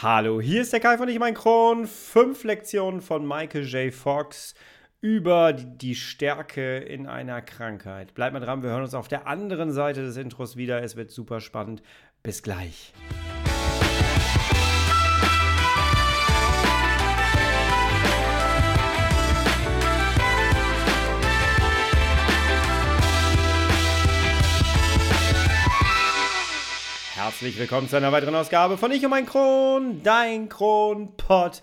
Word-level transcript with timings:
Hallo, 0.00 0.40
hier 0.40 0.62
ist 0.62 0.72
der 0.72 0.78
Kai 0.78 0.96
von 0.96 1.08
Ich 1.08 1.18
mein 1.18 1.34
Kron. 1.34 1.88
Fünf 1.88 2.44
Lektionen 2.44 3.00
von 3.00 3.26
Michael 3.26 3.64
J. 3.64 3.92
Fox 3.92 4.54
über 5.00 5.52
die 5.52 5.96
Stärke 5.96 6.78
in 6.78 7.08
einer 7.08 7.42
Krankheit. 7.42 8.14
Bleibt 8.14 8.32
mal 8.32 8.38
dran, 8.38 8.62
wir 8.62 8.70
hören 8.70 8.84
uns 8.84 8.94
auf 8.94 9.08
der 9.08 9.26
anderen 9.26 9.72
Seite 9.72 10.02
des 10.02 10.16
Intros 10.16 10.54
wieder. 10.54 10.84
Es 10.84 10.94
wird 10.94 11.10
super 11.10 11.40
spannend. 11.40 11.82
Bis 12.22 12.44
gleich. 12.44 12.92
Herzlich 27.28 27.58
willkommen 27.58 27.90
zu 27.90 27.96
einer 27.96 28.10
weiteren 28.10 28.34
Ausgabe 28.34 28.78
von 28.78 28.90
Ich 28.90 29.04
und 29.04 29.10
mein 29.10 29.26
Kron, 29.26 30.02
dein 30.02 30.48
Kronpott. 30.48 31.62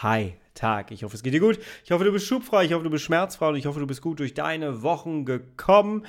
Hi, 0.00 0.32
Tag. 0.54 0.92
Ich 0.92 1.04
hoffe, 1.04 1.14
es 1.14 1.22
geht 1.22 1.34
dir 1.34 1.40
gut. 1.40 1.58
Ich 1.84 1.90
hoffe, 1.90 2.04
du 2.04 2.10
bist 2.10 2.26
schubfrei. 2.26 2.64
Ich 2.64 2.72
hoffe, 2.72 2.84
du 2.84 2.88
bist 2.88 3.04
schmerzfrei 3.04 3.48
und 3.48 3.56
ich 3.56 3.66
hoffe, 3.66 3.80
du 3.80 3.86
bist 3.86 4.00
gut 4.00 4.18
durch 4.18 4.32
deine 4.32 4.82
Wochen 4.82 5.26
gekommen. 5.26 6.06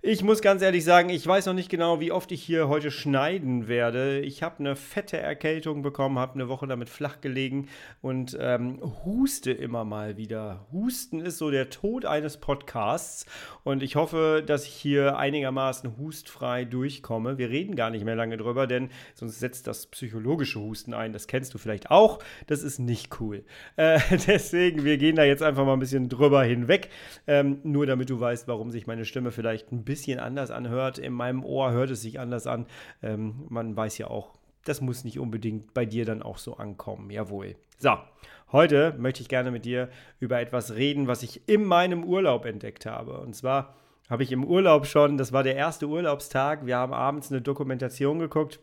Ich 0.00 0.22
muss 0.22 0.42
ganz 0.42 0.62
ehrlich 0.62 0.84
sagen, 0.84 1.08
ich 1.08 1.26
weiß 1.26 1.46
noch 1.46 1.54
nicht 1.54 1.68
genau, 1.68 1.98
wie 1.98 2.12
oft 2.12 2.30
ich 2.30 2.40
hier 2.40 2.68
heute 2.68 2.92
schneiden 2.92 3.66
werde. 3.66 4.20
Ich 4.20 4.44
habe 4.44 4.60
eine 4.60 4.76
fette 4.76 5.16
Erkältung 5.16 5.82
bekommen, 5.82 6.20
habe 6.20 6.34
eine 6.34 6.48
Woche 6.48 6.68
damit 6.68 6.88
flach 6.88 7.20
gelegen 7.20 7.66
und 8.00 8.38
ähm, 8.40 8.80
huste 9.04 9.50
immer 9.50 9.84
mal 9.84 10.16
wieder. 10.16 10.68
Husten 10.70 11.20
ist 11.20 11.38
so 11.38 11.50
der 11.50 11.68
Tod 11.70 12.04
eines 12.04 12.36
Podcasts 12.36 13.26
und 13.64 13.82
ich 13.82 13.96
hoffe, 13.96 14.44
dass 14.46 14.66
ich 14.66 14.72
hier 14.72 15.18
einigermaßen 15.18 15.96
hustfrei 15.98 16.64
durchkomme. 16.64 17.36
Wir 17.36 17.50
reden 17.50 17.74
gar 17.74 17.90
nicht 17.90 18.04
mehr 18.04 18.14
lange 18.14 18.36
drüber, 18.36 18.68
denn 18.68 18.90
sonst 19.14 19.40
setzt 19.40 19.66
das 19.66 19.86
psychologische 19.86 20.60
Husten 20.60 20.94
ein. 20.94 21.12
Das 21.12 21.26
kennst 21.26 21.54
du 21.54 21.58
vielleicht 21.58 21.90
auch. 21.90 22.20
Das 22.46 22.62
ist 22.62 22.78
nicht 22.78 23.20
cool. 23.20 23.44
Äh, 23.74 23.98
deswegen, 24.28 24.84
wir 24.84 24.96
gehen 24.96 25.16
da 25.16 25.24
jetzt 25.24 25.42
einfach 25.42 25.66
mal 25.66 25.72
ein 25.72 25.80
bisschen 25.80 26.08
drüber 26.08 26.44
hinweg. 26.44 26.88
Ähm, 27.26 27.58
nur 27.64 27.84
damit 27.84 28.10
du 28.10 28.20
weißt, 28.20 28.46
warum 28.46 28.70
sich 28.70 28.86
meine 28.86 29.04
Stimme 29.04 29.32
vielleicht 29.32 29.72
ein 29.72 29.87
bisschen 29.88 30.20
anders 30.20 30.50
anhört. 30.50 30.98
In 30.98 31.14
meinem 31.14 31.44
Ohr 31.44 31.72
hört 31.72 31.90
es 31.90 32.02
sich 32.02 32.20
anders 32.20 32.46
an. 32.46 32.66
Ähm, 33.02 33.46
man 33.48 33.74
weiß 33.74 33.96
ja 33.98 34.08
auch, 34.08 34.34
das 34.64 34.82
muss 34.82 35.02
nicht 35.02 35.18
unbedingt 35.18 35.72
bei 35.72 35.86
dir 35.86 36.04
dann 36.04 36.22
auch 36.22 36.36
so 36.36 36.58
ankommen. 36.58 37.10
Jawohl. 37.10 37.56
So, 37.78 37.96
heute 38.52 38.94
möchte 38.98 39.22
ich 39.22 39.28
gerne 39.28 39.50
mit 39.50 39.64
dir 39.64 39.88
über 40.20 40.40
etwas 40.40 40.74
reden, 40.74 41.06
was 41.06 41.22
ich 41.22 41.48
in 41.48 41.64
meinem 41.64 42.04
Urlaub 42.04 42.44
entdeckt 42.44 42.84
habe. 42.84 43.18
Und 43.20 43.34
zwar 43.34 43.74
habe 44.10 44.22
ich 44.22 44.30
im 44.30 44.44
Urlaub 44.44 44.86
schon, 44.86 45.16
das 45.16 45.32
war 45.32 45.42
der 45.42 45.56
erste 45.56 45.86
Urlaubstag, 45.86 46.66
wir 46.66 46.76
haben 46.76 46.92
abends 46.92 47.30
eine 47.30 47.40
Dokumentation 47.40 48.18
geguckt 48.18 48.60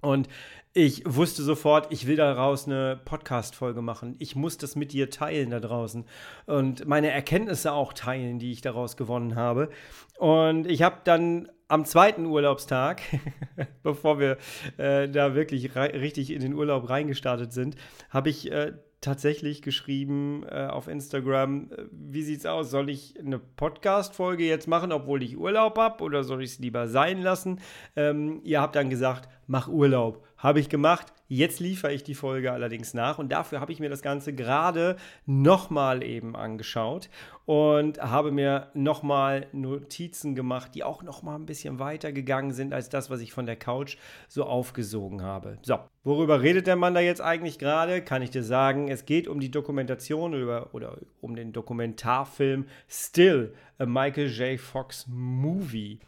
und 0.00 0.28
ich 0.76 1.04
wusste 1.06 1.44
sofort, 1.44 1.92
ich 1.92 2.08
will 2.08 2.16
daraus 2.16 2.66
eine 2.66 3.00
Podcast-Folge 3.04 3.80
machen. 3.80 4.16
Ich 4.18 4.34
muss 4.34 4.58
das 4.58 4.74
mit 4.74 4.92
dir 4.92 5.08
teilen 5.08 5.50
da 5.50 5.60
draußen 5.60 6.04
und 6.46 6.88
meine 6.88 7.12
Erkenntnisse 7.12 7.72
auch 7.72 7.92
teilen, 7.92 8.40
die 8.40 8.50
ich 8.50 8.60
daraus 8.60 8.96
gewonnen 8.96 9.36
habe. 9.36 9.70
Und 10.18 10.66
ich 10.66 10.82
habe 10.82 10.96
dann 11.04 11.48
am 11.68 11.84
zweiten 11.84 12.26
Urlaubstag, 12.26 13.02
bevor 13.84 14.18
wir 14.18 14.36
äh, 14.76 15.08
da 15.08 15.36
wirklich 15.36 15.76
richtig 15.76 16.32
in 16.32 16.40
den 16.40 16.54
Urlaub 16.54 16.90
reingestartet 16.90 17.52
sind, 17.52 17.76
habe 18.10 18.30
ich 18.30 18.50
äh, 18.50 18.72
tatsächlich 19.04 19.62
geschrieben 19.62 20.44
äh, 20.50 20.66
auf 20.66 20.88
Instagram, 20.88 21.70
äh, 21.70 21.84
wie 21.90 22.22
sieht's 22.22 22.46
aus? 22.46 22.70
Soll 22.70 22.90
ich 22.90 23.18
eine 23.18 23.38
Podcast-Folge 23.38 24.44
jetzt 24.44 24.66
machen, 24.66 24.92
obwohl 24.92 25.22
ich 25.22 25.38
Urlaub 25.38 25.78
habe, 25.78 26.02
oder 26.02 26.24
soll 26.24 26.42
ich 26.42 26.52
es 26.52 26.58
lieber 26.58 26.88
sein 26.88 27.22
lassen? 27.22 27.60
Ähm, 27.96 28.40
ihr 28.44 28.60
habt 28.60 28.76
dann 28.76 28.90
gesagt, 28.90 29.28
mach 29.46 29.68
Urlaub. 29.68 30.24
Habe 30.36 30.60
ich 30.60 30.68
gemacht. 30.68 31.13
Jetzt 31.26 31.58
liefere 31.58 31.92
ich 31.92 32.04
die 32.04 32.14
Folge 32.14 32.52
allerdings 32.52 32.92
nach 32.92 33.18
und 33.18 33.32
dafür 33.32 33.60
habe 33.60 33.72
ich 33.72 33.80
mir 33.80 33.88
das 33.88 34.02
Ganze 34.02 34.34
gerade 34.34 34.96
nochmal 35.24 36.02
eben 36.02 36.36
angeschaut 36.36 37.08
und 37.46 37.98
habe 38.00 38.30
mir 38.30 38.68
nochmal 38.74 39.46
Notizen 39.52 40.34
gemacht, 40.34 40.74
die 40.74 40.84
auch 40.84 41.02
nochmal 41.02 41.36
ein 41.36 41.46
bisschen 41.46 41.78
weiter 41.78 42.12
gegangen 42.12 42.52
sind 42.52 42.74
als 42.74 42.90
das, 42.90 43.08
was 43.08 43.22
ich 43.22 43.32
von 43.32 43.46
der 43.46 43.56
Couch 43.56 43.96
so 44.28 44.44
aufgesogen 44.44 45.22
habe. 45.22 45.56
So, 45.62 45.78
worüber 46.02 46.42
redet 46.42 46.66
der 46.66 46.76
Mann 46.76 46.92
da 46.92 47.00
jetzt 47.00 47.22
eigentlich 47.22 47.58
gerade? 47.58 48.02
Kann 48.02 48.20
ich 48.20 48.30
dir 48.30 48.44
sagen, 48.44 48.88
es 48.88 49.06
geht 49.06 49.26
um 49.26 49.40
die 49.40 49.50
Dokumentation 49.50 50.34
oder, 50.34 50.74
oder 50.74 50.98
um 51.22 51.36
den 51.36 51.54
Dokumentarfilm 51.54 52.66
Still, 52.86 53.54
a 53.78 53.86
Michael 53.86 54.28
J. 54.28 54.60
Fox 54.60 55.06
Movie. 55.08 56.00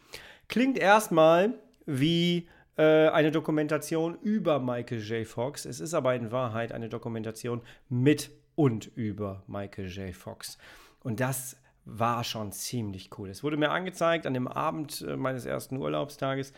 Klingt 0.47 0.77
erstmal 0.77 1.55
wie 1.87 2.47
äh, 2.77 3.09
eine 3.09 3.31
Dokumentation 3.31 4.17
über 4.21 4.59
Michael 4.59 5.01
J. 5.01 5.27
Fox. 5.27 5.65
Es 5.65 5.79
ist 5.79 5.93
aber 5.93 6.15
in 6.15 6.31
Wahrheit 6.31 6.71
eine 6.71 6.89
Dokumentation 6.89 7.61
mit 7.89 8.31
und 8.55 8.87
über 8.95 9.43
Michael 9.47 9.87
J. 9.87 10.15
Fox. 10.15 10.57
Und 11.01 11.19
das 11.19 11.57
war 11.85 12.23
schon 12.23 12.51
ziemlich 12.51 13.09
cool. 13.17 13.29
Es 13.29 13.43
wurde 13.43 13.57
mir 13.57 13.71
angezeigt 13.71 14.25
an 14.27 14.33
dem 14.33 14.47
Abend 14.47 15.01
äh, 15.01 15.15
meines 15.15 15.45
ersten 15.45 15.77
Urlaubstages. 15.77 16.53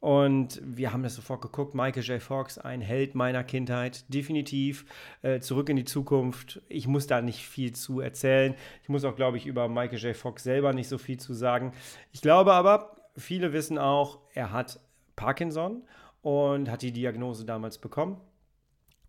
Und 0.00 0.62
wir 0.64 0.92
haben 0.92 1.02
das 1.02 1.16
sofort 1.16 1.42
geguckt. 1.42 1.74
Michael 1.74 2.04
J. 2.04 2.22
Fox, 2.22 2.56
ein 2.56 2.80
Held 2.80 3.16
meiner 3.16 3.42
Kindheit, 3.42 4.04
definitiv. 4.12 4.86
Äh, 5.22 5.40
zurück 5.40 5.68
in 5.68 5.76
die 5.76 5.84
Zukunft. 5.84 6.62
Ich 6.68 6.86
muss 6.86 7.08
da 7.08 7.20
nicht 7.20 7.44
viel 7.44 7.72
zu 7.72 8.00
erzählen. 8.00 8.54
Ich 8.82 8.88
muss 8.88 9.04
auch, 9.04 9.16
glaube 9.16 9.38
ich, 9.38 9.46
über 9.46 9.68
Michael 9.68 9.98
J. 9.98 10.16
Fox 10.16 10.44
selber 10.44 10.72
nicht 10.72 10.88
so 10.88 10.98
viel 10.98 11.18
zu 11.18 11.34
sagen. 11.34 11.72
Ich 12.12 12.22
glaube 12.22 12.52
aber, 12.52 12.96
viele 13.16 13.52
wissen 13.52 13.78
auch, 13.78 14.20
er 14.34 14.52
hat 14.52 14.78
Parkinson 15.18 15.82
und 16.22 16.70
hat 16.70 16.82
die 16.82 16.92
Diagnose 16.92 17.44
damals 17.44 17.78
bekommen. 17.78 18.20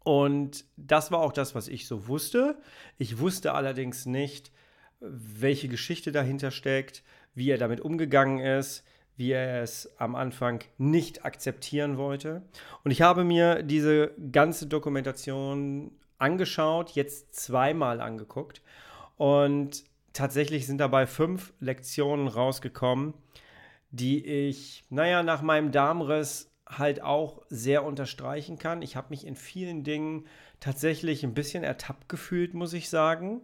Und 0.04 0.66
das 0.76 1.12
war 1.12 1.20
auch 1.20 1.32
das, 1.32 1.56
was 1.56 1.68
ich 1.68 1.88
so 1.88 2.08
wusste. 2.08 2.58
Ich 2.98 3.20
wusste 3.20 3.54
allerdings 3.54 4.06
nicht, 4.06 4.52
welche 5.00 5.68
Geschichte 5.68 6.12
dahinter 6.12 6.52
steckt, 6.52 7.04
wie 7.36 7.52
er 7.52 7.58
damit 7.58 7.80
umgegangen 7.82 8.40
ist, 8.40 8.84
wie 9.18 9.32
er 9.32 9.62
es 9.62 9.94
am 10.00 10.16
Anfang 10.16 10.64
nicht 10.78 11.26
akzeptieren 11.26 11.98
wollte. 11.98 12.42
Und 12.84 12.92
ich 12.92 13.02
habe 13.02 13.24
mir 13.24 13.62
diese 13.62 14.12
ganze 14.32 14.66
Dokumentation 14.66 15.92
angeschaut, 16.18 16.92
jetzt 16.92 17.36
zweimal 17.36 18.02
angeguckt. 18.02 18.62
Und 19.18 19.84
tatsächlich 20.14 20.66
sind 20.66 20.80
dabei 20.80 21.06
fünf 21.06 21.54
Lektionen 21.60 22.28
rausgekommen, 22.28 23.14
die 23.92 24.26
ich, 24.26 24.84
naja, 24.90 25.24
nach 25.24 25.42
meinem 25.42 25.72
Darmriss 25.72 26.52
halt 26.68 27.02
auch 27.02 27.42
sehr 27.50 27.84
unterstreichen 27.84 28.60
kann. 28.60 28.82
Ich 28.82 28.96
habe 28.96 29.10
mich 29.10 29.26
in 29.26 29.36
vielen 29.36 29.84
Dingen 29.84 30.28
tatsächlich 30.60 31.24
ein 31.24 31.34
bisschen 31.34 31.64
ertappt 31.64 32.10
gefühlt, 32.10 32.54
muss 32.54 32.74
ich 32.74 32.90
sagen, 32.90 33.42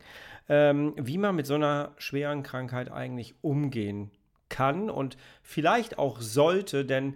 ähm, 0.48 0.94
wie 0.98 1.18
man 1.18 1.36
mit 1.36 1.48
so 1.48 1.56
einer 1.56 1.94
schweren 1.98 2.44
Krankheit 2.44 2.92
eigentlich 2.92 3.36
umgehen 3.42 4.12
kann 4.50 4.90
und 4.90 5.18
vielleicht 5.42 5.98
auch 5.98 6.22
sollte, 6.22 6.86
denn 6.86 7.16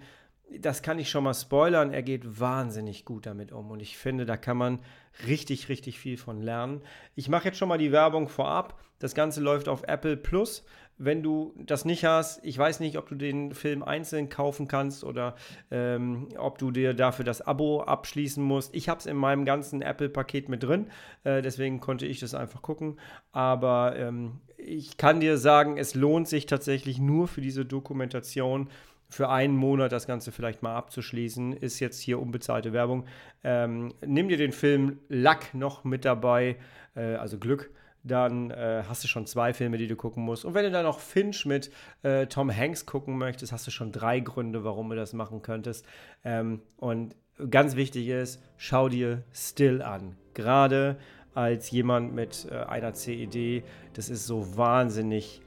das 0.57 0.81
kann 0.81 0.97
ich 0.97 1.11
schon 1.11 1.23
mal 1.23 1.35
spoilern, 1.35 1.93
er 1.93 2.01
geht 2.01 2.39
wahnsinnig 2.39 3.05
gut 3.05 3.27
damit 3.27 3.51
um 3.51 3.69
und 3.69 3.81
ich 3.81 3.97
finde, 3.97 4.25
da 4.25 4.35
kann 4.35 4.57
man 4.57 4.79
richtig, 5.27 5.69
richtig 5.69 5.99
viel 5.99 6.17
von 6.17 6.41
lernen. 6.41 6.81
Ich 7.15 7.29
mache 7.29 7.45
jetzt 7.45 7.57
schon 7.57 7.69
mal 7.69 7.77
die 7.77 7.91
Werbung 7.91 8.29
vorab. 8.29 8.79
Das 8.97 9.13
Ganze 9.13 9.41
läuft 9.41 9.69
auf 9.69 9.83
Apple 9.83 10.17
Plus. 10.17 10.65
Wenn 10.99 11.23
du 11.23 11.53
das 11.57 11.85
nicht 11.85 12.05
hast, 12.05 12.39
ich 12.43 12.57
weiß 12.57 12.81
nicht, 12.81 12.97
ob 12.97 13.07
du 13.07 13.15
den 13.15 13.53
Film 13.53 13.83
einzeln 13.83 14.29
kaufen 14.29 14.67
kannst 14.67 15.03
oder 15.03 15.35
ähm, 15.71 16.27
ob 16.37 16.57
du 16.57 16.71
dir 16.71 16.93
dafür 16.93 17.25
das 17.25 17.41
Abo 17.41 17.81
abschließen 17.81 18.43
musst. 18.43 18.75
Ich 18.75 18.89
habe 18.89 18.99
es 18.99 19.05
in 19.05 19.17
meinem 19.17 19.45
ganzen 19.45 19.81
Apple-Paket 19.81 20.49
mit 20.49 20.63
drin, 20.63 20.87
äh, 21.23 21.41
deswegen 21.41 21.79
konnte 21.79 22.05
ich 22.05 22.19
das 22.19 22.35
einfach 22.35 22.61
gucken. 22.61 22.99
Aber 23.31 23.95
ähm, 23.95 24.41
ich 24.57 24.97
kann 24.97 25.19
dir 25.19 25.37
sagen, 25.37 25.77
es 25.77 25.95
lohnt 25.95 26.27
sich 26.27 26.45
tatsächlich 26.45 26.99
nur 26.99 27.27
für 27.27 27.41
diese 27.41 27.65
Dokumentation 27.65 28.69
für 29.09 29.29
einen 29.29 29.55
Monat 29.55 29.91
das 29.91 30.07
Ganze 30.07 30.31
vielleicht 30.31 30.61
mal 30.61 30.75
abzuschließen, 30.75 31.53
ist 31.53 31.79
jetzt 31.79 31.99
hier 31.99 32.19
unbezahlte 32.19 32.73
Werbung. 32.73 33.05
Ähm, 33.43 33.93
nimm 34.05 34.29
dir 34.29 34.37
den 34.37 34.51
Film 34.51 34.99
Luck 35.09 35.53
noch 35.53 35.83
mit 35.83 36.05
dabei, 36.05 36.57
äh, 36.95 37.15
also 37.15 37.37
Glück 37.37 37.71
dann 38.03 38.51
äh, 38.51 38.83
hast 38.87 39.03
du 39.03 39.07
schon 39.07 39.25
zwei 39.25 39.53
Filme, 39.53 39.77
die 39.77 39.87
du 39.87 39.95
gucken 39.95 40.23
musst. 40.23 40.45
Und 40.45 40.53
wenn 40.53 40.63
du 40.63 40.71
dann 40.71 40.85
noch 40.85 40.99
Finch 40.99 41.45
mit 41.45 41.71
äh, 42.03 42.27
Tom 42.27 42.55
Hanks 42.55 42.85
gucken 42.85 43.17
möchtest, 43.17 43.51
hast 43.51 43.67
du 43.67 43.71
schon 43.71 43.91
drei 43.91 44.19
Gründe, 44.19 44.63
warum 44.63 44.89
du 44.89 44.95
das 44.95 45.13
machen 45.13 45.41
könntest. 45.41 45.85
Ähm, 46.23 46.61
und 46.77 47.15
ganz 47.49 47.75
wichtig 47.75 48.07
ist, 48.07 48.41
schau 48.57 48.89
dir 48.89 49.23
Still 49.33 49.81
an. 49.81 50.15
Gerade 50.33 50.97
als 51.33 51.71
jemand 51.71 52.13
mit 52.13 52.47
äh, 52.49 52.55
einer 52.55 52.93
CED, 52.93 53.63
das 53.93 54.09
ist 54.09 54.25
so 54.25 54.57
wahnsinnig 54.57 55.41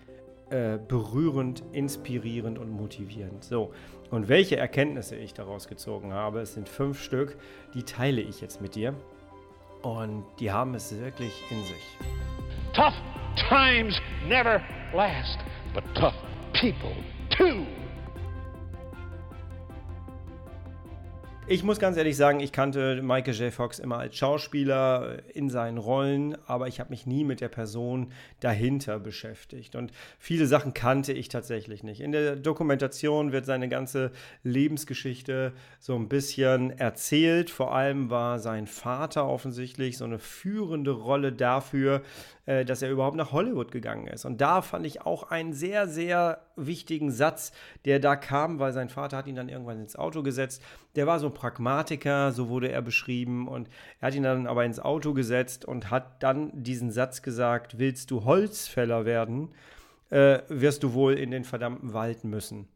äh, 0.53 0.79
berührend, 0.87 1.63
inspirierend 1.73 2.59
und 2.59 2.71
motivierend. 2.71 3.43
So, 3.43 3.73
und 4.11 4.29
welche 4.29 4.59
Erkenntnisse 4.59 5.17
ich 5.17 5.33
daraus 5.33 5.67
gezogen 5.67 6.13
habe, 6.13 6.41
es 6.41 6.53
sind 6.53 6.69
fünf 6.69 7.03
Stück, 7.03 7.39
die 7.75 7.83
teile 7.83 8.21
ich 8.21 8.43
jetzt 8.43 8.61
mit 8.61 8.75
dir. 8.75 8.95
Und 9.81 10.25
die 10.39 10.53
haben 10.53 10.75
es 10.75 10.95
wirklich 11.01 11.33
in 11.51 11.63
sich. 11.65 11.99
Tough 12.75 12.95
times 13.49 13.99
never 14.29 14.61
last, 14.93 15.39
but 15.75 15.83
tough 15.95 16.15
people 16.53 16.95
Ich 21.49 21.65
muss 21.65 21.81
ganz 21.81 21.97
ehrlich 21.97 22.17
sagen, 22.17 22.39
ich 22.39 22.53
kannte 22.53 23.03
Michael 23.03 23.35
J. 23.35 23.53
Fox 23.53 23.81
immer 23.81 23.99
als 23.99 24.17
Schauspieler 24.17 25.19
in 25.35 25.51
seinen 25.51 25.77
Rollen, 25.77 26.37
aber 26.47 26.69
ich 26.69 26.79
habe 26.79 26.91
mich 26.91 27.05
nie 27.05 27.25
mit 27.25 27.41
der 27.41 27.49
Person 27.49 28.13
dahinter 28.39 29.01
beschäftigt. 29.01 29.75
Und 29.75 29.91
viele 30.21 30.47
Sachen 30.47 30.73
kannte 30.73 31.13
ich 31.13 31.29
tatsächlich 31.29 31.83
nicht. 31.83 32.01
In 32.01 32.13
der 32.13 32.37
Dokumentation 32.37 33.33
wird 33.33 33.45
seine 33.45 33.69
ganze 33.69 34.13
Lebensgeschichte 34.45 35.53
so 35.81 35.97
ein 35.97 36.09
bisschen 36.09 36.71
erzählt. 36.79 37.51
Vor 37.51 37.75
allem 37.75 38.09
war 38.09 38.39
sein 38.39 38.69
Vater 38.69 39.27
offensichtlich 39.27 39.99
so 39.99 40.05
eine 40.05 40.21
führende 40.21 40.93
Rolle 40.93 41.33
dafür, 41.33 42.03
äh, 42.47 42.65
dass 42.65 42.83
er 42.83 42.91
überhaupt 42.91 43.17
nach 43.17 43.33
Hollywood 43.33 43.73
gegangen 43.73 44.07
ist. 44.07 44.25
Und 44.25 44.41
da 44.41 44.63
fand 44.63 44.87
ich 44.87 45.03
auch 45.03 45.25
einen 45.25 45.53
sehr, 45.53 45.89
sehr 45.89 46.41
wichtigen 46.57 47.11
Satz, 47.11 47.53
der 47.85 47.99
da 47.99 48.17
kam, 48.17 48.59
weil 48.59 48.73
sein 48.73 48.89
Vater 48.89 49.17
hat 49.17 49.27
ihn 49.27 49.37
dann 49.37 49.49
irgendwann 49.49 49.81
ins 49.81 49.97
Auto 49.97 50.23
gesetzt. 50.23 50.63
Der 50.95 51.07
war 51.07 51.19
so 51.19 51.31
Pragmatiker, 51.31 52.33
so 52.33 52.49
wurde 52.49 52.71
er 52.71 52.83
beschrieben. 52.83 53.49
Und 53.49 53.69
er 54.01 54.09
hat 54.09 54.15
ihn 54.15 54.23
dann 54.23 54.47
aber 54.47 54.65
ins 54.65 54.81
Auto 54.81 55.15
gesetzt 55.15 55.65
und 55.65 55.91
hat 55.91 56.23
dann 56.23 56.51
diesen 56.63 56.91
Satz 56.91 57.23
gesagt, 57.23 57.79
willst 57.79 58.11
du 58.11 58.25
Holzfäller 58.25 59.05
werden, 59.05 59.49
äh, 60.11 60.41
wirst 60.49 60.83
du 60.83 60.93
wohl 60.93 61.15
in 61.15 61.31
den 61.31 61.45
verdammten 61.45 61.93
Wald 61.95 62.25
müssen. 62.25 62.69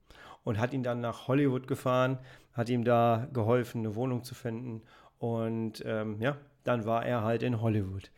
Und 0.44 0.58
hat 0.58 0.72
ihn 0.72 0.82
dann 0.82 1.00
nach 1.00 1.28
Hollywood 1.28 1.66
gefahren, 1.66 2.18
hat 2.52 2.68
ihm 2.68 2.84
da 2.84 3.28
geholfen, 3.32 3.80
eine 3.80 3.96
Wohnung 3.96 4.22
zu 4.22 4.34
finden. 4.34 4.82
Und 5.18 5.82
ähm, 5.84 6.20
ja, 6.20 6.36
dann 6.64 6.84
war 6.84 7.04
er 7.04 7.22
halt 7.22 7.42
in 7.42 7.60
Hollywood. 7.60 8.10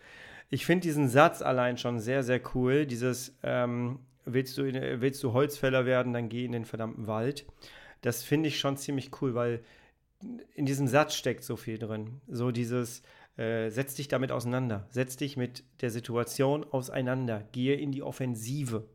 Ich 0.51 0.65
finde 0.65 0.83
diesen 0.83 1.09
Satz 1.09 1.43
allein 1.43 1.77
schon 1.77 1.99
sehr, 1.99 2.23
sehr 2.23 2.41
cool. 2.55 2.87
Dieses, 2.87 3.37
ähm, 3.43 3.99
willst, 4.25 4.57
du 4.59 4.63
in, 4.63 5.01
willst 5.01 5.23
du 5.23 5.33
Holzfäller 5.33 5.85
werden, 5.85 6.13
dann 6.13 6.29
geh 6.29 6.45
in 6.45 6.53
den 6.53 6.65
verdammten 6.65 7.07
Wald. 7.07 7.47
Das 8.01 8.23
finde 8.23 8.49
ich 8.49 8.59
schon 8.59 8.77
ziemlich 8.77 9.11
cool, 9.21 9.35
weil 9.35 9.61
in 10.55 10.67
diesem 10.67 10.89
Satz 10.89 11.15
steckt 11.15 11.45
so 11.45 11.57
viel 11.57 11.79
drin. 11.79 12.21
So 12.27 12.51
dieses, 12.51 13.03
äh, 13.37 13.71
setz 13.71 13.95
dich 13.95 14.09
damit 14.09 14.33
auseinander, 14.33 14.87
setz 14.91 15.17
dich 15.17 15.37
mit 15.37 15.65
der 15.81 15.91
Situation 15.91 16.65
auseinander, 16.65 17.45
gehe 17.53 17.77
in 17.77 17.93
die 17.93 18.03
Offensive. 18.03 18.89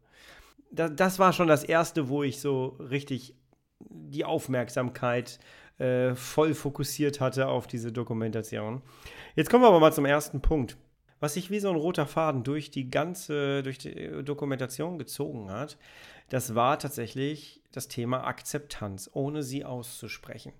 Das, 0.71 0.91
das 0.95 1.19
war 1.19 1.33
schon 1.33 1.47
das 1.47 1.63
Erste, 1.63 2.09
wo 2.09 2.23
ich 2.23 2.39
so 2.39 2.77
richtig 2.79 3.35
die 3.79 4.25
Aufmerksamkeit 4.25 5.39
äh, 5.77 6.15
voll 6.15 6.53
fokussiert 6.53 7.19
hatte 7.19 7.47
auf 7.47 7.67
diese 7.67 7.91
Dokumentation. 7.91 8.81
Jetzt 9.35 9.49
kommen 9.49 9.63
wir 9.63 9.69
aber 9.69 9.79
mal 9.79 9.93
zum 9.93 10.05
ersten 10.05 10.41
Punkt 10.41 10.77
was 11.23 11.35
sich 11.35 11.49
wie 11.49 11.61
so 11.61 11.69
ein 11.69 11.77
roter 11.77 12.05
Faden 12.05 12.43
durch 12.43 12.69
die 12.69 12.89
ganze, 12.89 13.63
durch 13.63 13.77
die 13.77 14.25
Dokumentation 14.25 14.97
gezogen 14.97 15.49
hat, 15.49 15.77
das 16.27 16.53
war 16.53 16.77
tatsächlich 16.77 17.61
das 17.71 17.87
Thema 17.87 18.25
Akzeptanz, 18.25 19.09
ohne 19.13 19.41
sie 19.41 19.63
auszusprechen. 19.63 20.51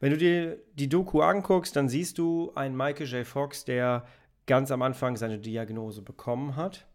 Wenn 0.00 0.10
du 0.10 0.18
dir 0.18 0.58
die 0.74 0.88
Doku 0.88 1.20
anguckst, 1.20 1.74
dann 1.74 1.88
siehst 1.88 2.18
du 2.18 2.52
einen 2.54 2.76
Michael 2.76 3.06
J. 3.06 3.26
Fox, 3.26 3.64
der 3.64 4.04
ganz 4.46 4.70
am 4.70 4.82
Anfang 4.82 5.16
seine 5.16 5.38
Diagnose 5.38 6.02
bekommen 6.02 6.56
hat 6.56 6.86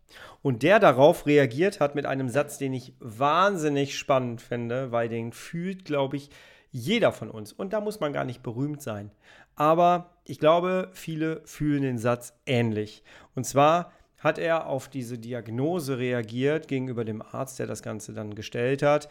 und 0.41 0.63
der 0.63 0.79
darauf 0.79 1.25
reagiert 1.25 1.79
hat 1.79 1.95
mit 1.95 2.05
einem 2.05 2.29
Satz, 2.29 2.57
den 2.57 2.73
ich 2.73 2.93
wahnsinnig 2.99 3.97
spannend 3.97 4.41
finde, 4.41 4.91
weil 4.91 5.09
den 5.09 5.31
fühlt, 5.31 5.85
glaube 5.85 6.17
ich, 6.17 6.29
jeder 6.71 7.11
von 7.11 7.29
uns. 7.29 7.51
Und 7.51 7.73
da 7.73 7.81
muss 7.81 7.99
man 7.99 8.13
gar 8.13 8.23
nicht 8.23 8.43
berühmt 8.43 8.81
sein. 8.81 9.11
Aber 9.55 10.11
ich 10.25 10.39
glaube, 10.39 10.89
viele 10.93 11.41
fühlen 11.45 11.81
den 11.81 11.97
Satz 11.97 12.33
ähnlich. 12.45 13.03
Und 13.35 13.45
zwar 13.45 13.91
hat 14.17 14.37
er 14.37 14.67
auf 14.67 14.87
diese 14.87 15.17
Diagnose 15.17 15.97
reagiert 15.97 16.67
gegenüber 16.67 17.03
dem 17.03 17.21
Arzt, 17.21 17.59
der 17.59 17.67
das 17.67 17.81
Ganze 17.81 18.13
dann 18.13 18.35
gestellt 18.35 18.83
hat. 18.83 19.09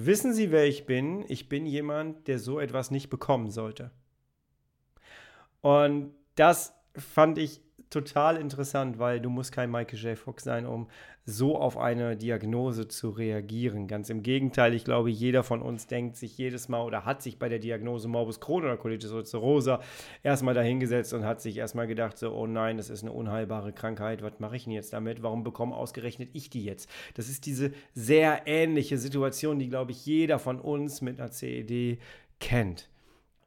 Wissen 0.00 0.32
Sie, 0.32 0.52
wer 0.52 0.64
ich 0.64 0.86
bin? 0.86 1.24
Ich 1.26 1.48
bin 1.48 1.66
jemand, 1.66 2.28
der 2.28 2.38
so 2.38 2.60
etwas 2.60 2.92
nicht 2.92 3.10
bekommen 3.10 3.50
sollte. 3.50 3.90
Und 5.60 6.14
das 6.36 6.72
fand 6.96 7.36
ich 7.36 7.60
total 7.90 8.36
interessant, 8.36 8.98
weil 8.98 9.20
du 9.20 9.30
musst 9.30 9.52
kein 9.52 9.70
Michael 9.70 9.98
J. 9.98 10.18
Fox 10.18 10.44
sein, 10.44 10.66
um 10.66 10.88
so 11.24 11.58
auf 11.58 11.76
eine 11.76 12.16
Diagnose 12.16 12.88
zu 12.88 13.10
reagieren. 13.10 13.86
Ganz 13.86 14.08
im 14.08 14.22
Gegenteil, 14.22 14.72
ich 14.72 14.84
glaube, 14.84 15.10
jeder 15.10 15.42
von 15.42 15.60
uns 15.60 15.86
denkt 15.86 16.16
sich 16.16 16.38
jedes 16.38 16.70
Mal 16.70 16.82
oder 16.82 17.04
hat 17.04 17.22
sich 17.22 17.38
bei 17.38 17.50
der 17.50 17.58
Diagnose 17.58 18.08
Morbus 18.08 18.40
Crohn 18.40 18.64
oder 18.64 18.78
Colitis 18.78 19.12
ulcerosa 19.12 19.80
erstmal 20.22 20.54
dahingesetzt 20.54 21.12
und 21.12 21.24
hat 21.24 21.42
sich 21.42 21.58
erstmal 21.58 21.86
gedacht, 21.86 22.16
so, 22.16 22.32
oh 22.32 22.46
nein, 22.46 22.78
das 22.78 22.88
ist 22.88 23.02
eine 23.02 23.12
unheilbare 23.12 23.74
Krankheit, 23.74 24.22
was 24.22 24.40
mache 24.40 24.56
ich 24.56 24.64
denn 24.64 24.72
jetzt 24.72 24.94
damit? 24.94 25.22
Warum 25.22 25.44
bekomme 25.44 25.76
ausgerechnet 25.76 26.30
ich 26.32 26.48
die 26.48 26.64
jetzt? 26.64 26.88
Das 27.14 27.28
ist 27.28 27.44
diese 27.44 27.72
sehr 27.92 28.42
ähnliche 28.46 28.96
Situation, 28.96 29.58
die, 29.58 29.68
glaube 29.68 29.92
ich, 29.92 30.06
jeder 30.06 30.38
von 30.38 30.58
uns 30.58 31.02
mit 31.02 31.20
einer 31.20 31.30
CED 31.30 31.98
kennt. 32.40 32.88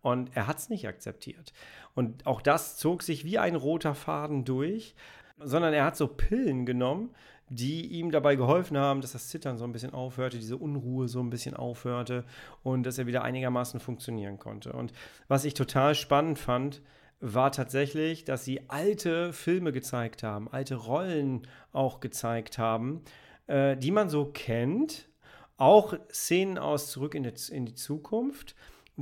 Und 0.02 0.36
er 0.36 0.48
hat 0.48 0.58
es 0.58 0.70
nicht 0.70 0.88
akzeptiert. 0.88 1.54
Und 1.94 2.26
auch 2.26 2.42
das 2.42 2.78
zog 2.78 3.04
sich 3.04 3.24
wie 3.26 3.38
ein 3.38 3.56
roter 3.56 3.94
Faden 3.96 4.46
durch, 4.46 4.96
sondern 5.40 5.74
er 5.74 5.86
hat 5.86 5.98
so 5.98 6.08
Pillen 6.08 6.66
genommen, 6.66 7.14
die 7.50 7.88
ihm 7.88 8.12
dabei 8.12 8.38
geholfen 8.38 8.78
haben, 8.78 9.02
dass 9.02 9.12
das 9.12 9.28
Zittern 9.28 9.58
so 9.58 9.66
ein 9.66 9.74
bisschen 9.74 9.94
aufhörte, 9.94 10.38
diese 10.38 10.56
Unruhe 10.56 11.10
so 11.10 11.20
ein 11.20 11.30
bisschen 11.30 11.54
aufhörte 11.54 12.24
und 12.64 12.84
dass 12.84 12.98
er 12.98 13.08
wieder 13.08 13.24
einigermaßen 13.24 13.82
funktionieren 13.82 14.40
konnte. 14.40 14.72
Und 14.72 14.94
was 15.28 15.44
ich 15.44 15.54
total 15.54 15.94
spannend 15.94 16.40
fand, 16.40 16.82
war 17.20 17.52
tatsächlich, 17.52 18.24
dass 18.24 18.46
sie 18.46 18.70
alte 18.70 19.34
Filme 19.34 19.74
gezeigt 19.74 20.24
haben, 20.24 20.48
alte 20.50 20.76
Rollen 20.76 21.46
auch 21.74 22.00
gezeigt 22.00 22.58
haben, 22.58 23.04
äh, 23.48 23.76
die 23.76 23.92
man 23.92 24.10
so 24.10 24.26
kennt, 24.26 25.10
auch 25.58 25.94
Szenen 26.12 26.58
aus 26.58 26.90
Zurück 26.90 27.14
in 27.14 27.24
die, 27.24 27.34
in 27.52 27.66
die 27.66 27.76
Zukunft, 27.76 28.56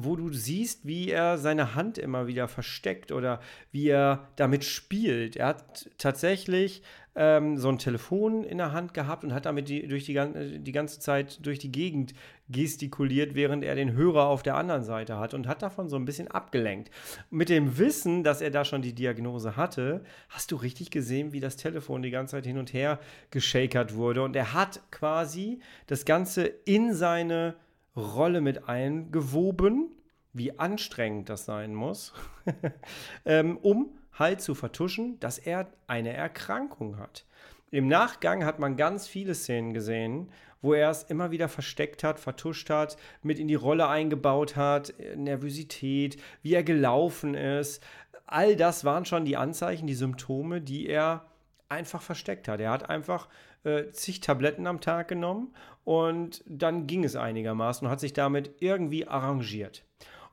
wo 0.03 0.15
du 0.15 0.31
siehst, 0.31 0.85
wie 0.85 1.09
er 1.09 1.37
seine 1.37 1.75
Hand 1.75 1.97
immer 1.97 2.27
wieder 2.27 2.47
versteckt 2.47 3.11
oder 3.11 3.39
wie 3.71 3.89
er 3.89 4.27
damit 4.35 4.63
spielt. 4.63 5.35
Er 5.35 5.47
hat 5.47 5.89
tatsächlich 5.97 6.81
ähm, 7.15 7.57
so 7.57 7.69
ein 7.69 7.77
Telefon 7.77 8.43
in 8.43 8.57
der 8.59 8.71
Hand 8.71 8.93
gehabt 8.93 9.23
und 9.23 9.33
hat 9.33 9.45
damit 9.45 9.67
die, 9.67 9.87
durch 9.87 10.05
die, 10.05 10.19
die 10.59 10.71
ganze 10.71 10.99
Zeit 10.99 11.45
durch 11.45 11.59
die 11.59 11.71
Gegend 11.71 12.13
gestikuliert, 12.47 13.35
während 13.35 13.63
er 13.63 13.75
den 13.75 13.93
Hörer 13.93 14.27
auf 14.27 14.41
der 14.41 14.55
anderen 14.55 14.83
Seite 14.83 15.17
hat 15.19 15.33
und 15.33 15.47
hat 15.47 15.61
davon 15.61 15.89
so 15.89 15.97
ein 15.97 16.05
bisschen 16.05 16.29
abgelenkt. 16.29 16.89
Mit 17.29 17.49
dem 17.49 17.77
Wissen, 17.77 18.23
dass 18.23 18.41
er 18.41 18.51
da 18.51 18.63
schon 18.63 18.81
die 18.81 18.93
Diagnose 18.93 19.57
hatte, 19.57 20.03
hast 20.29 20.51
du 20.51 20.55
richtig 20.55 20.91
gesehen, 20.91 21.33
wie 21.33 21.41
das 21.41 21.57
Telefon 21.57 22.01
die 22.01 22.11
ganze 22.11 22.37
Zeit 22.37 22.45
hin 22.45 22.57
und 22.57 22.73
her 22.73 22.99
geschakert 23.31 23.95
wurde 23.95 24.23
und 24.23 24.35
er 24.35 24.53
hat 24.53 24.79
quasi 24.89 25.59
das 25.87 26.05
Ganze 26.05 26.45
in 26.45 26.93
seine 26.93 27.55
Rolle 27.99 28.41
mit 28.41 28.67
eingewoben, 28.67 29.89
wie 30.33 30.57
anstrengend 30.57 31.29
das 31.29 31.45
sein 31.45 31.73
muss, 31.73 32.13
ähm, 33.25 33.57
um 33.57 33.97
halt 34.13 34.41
zu 34.41 34.55
vertuschen, 34.55 35.19
dass 35.19 35.37
er 35.37 35.67
eine 35.87 36.13
Erkrankung 36.13 36.97
hat. 36.97 37.25
Im 37.71 37.87
Nachgang 37.87 38.43
hat 38.43 38.59
man 38.59 38.77
ganz 38.77 39.07
viele 39.07 39.35
Szenen 39.35 39.73
gesehen, 39.73 40.31
wo 40.61 40.73
er 40.73 40.89
es 40.89 41.03
immer 41.03 41.31
wieder 41.31 41.47
versteckt 41.47 42.03
hat, 42.03 42.19
vertuscht 42.19 42.69
hat, 42.69 42.97
mit 43.21 43.39
in 43.39 43.47
die 43.47 43.55
Rolle 43.55 43.87
eingebaut 43.87 44.55
hat, 44.55 44.93
Nervosität, 45.15 46.21
wie 46.41 46.53
er 46.53 46.63
gelaufen 46.63 47.35
ist. 47.35 47.83
All 48.25 48.55
das 48.55 48.83
waren 48.83 49.05
schon 49.05 49.25
die 49.25 49.37
Anzeichen, 49.37 49.87
die 49.87 49.93
Symptome, 49.93 50.61
die 50.61 50.87
er 50.87 51.25
einfach 51.69 52.01
versteckt 52.01 52.47
hat. 52.47 52.59
Er 52.59 52.71
hat 52.71 52.89
einfach 52.89 53.29
äh, 53.63 53.89
zig 53.91 54.19
Tabletten 54.21 54.67
am 54.67 54.81
Tag 54.81 55.07
genommen 55.07 55.53
und 55.89 56.43
dann 56.45 56.85
ging 56.85 57.03
es 57.03 57.15
einigermaßen 57.15 57.87
und 57.87 57.91
hat 57.91 57.99
sich 57.99 58.13
damit 58.13 58.51
irgendwie 58.59 59.07
arrangiert. 59.07 59.83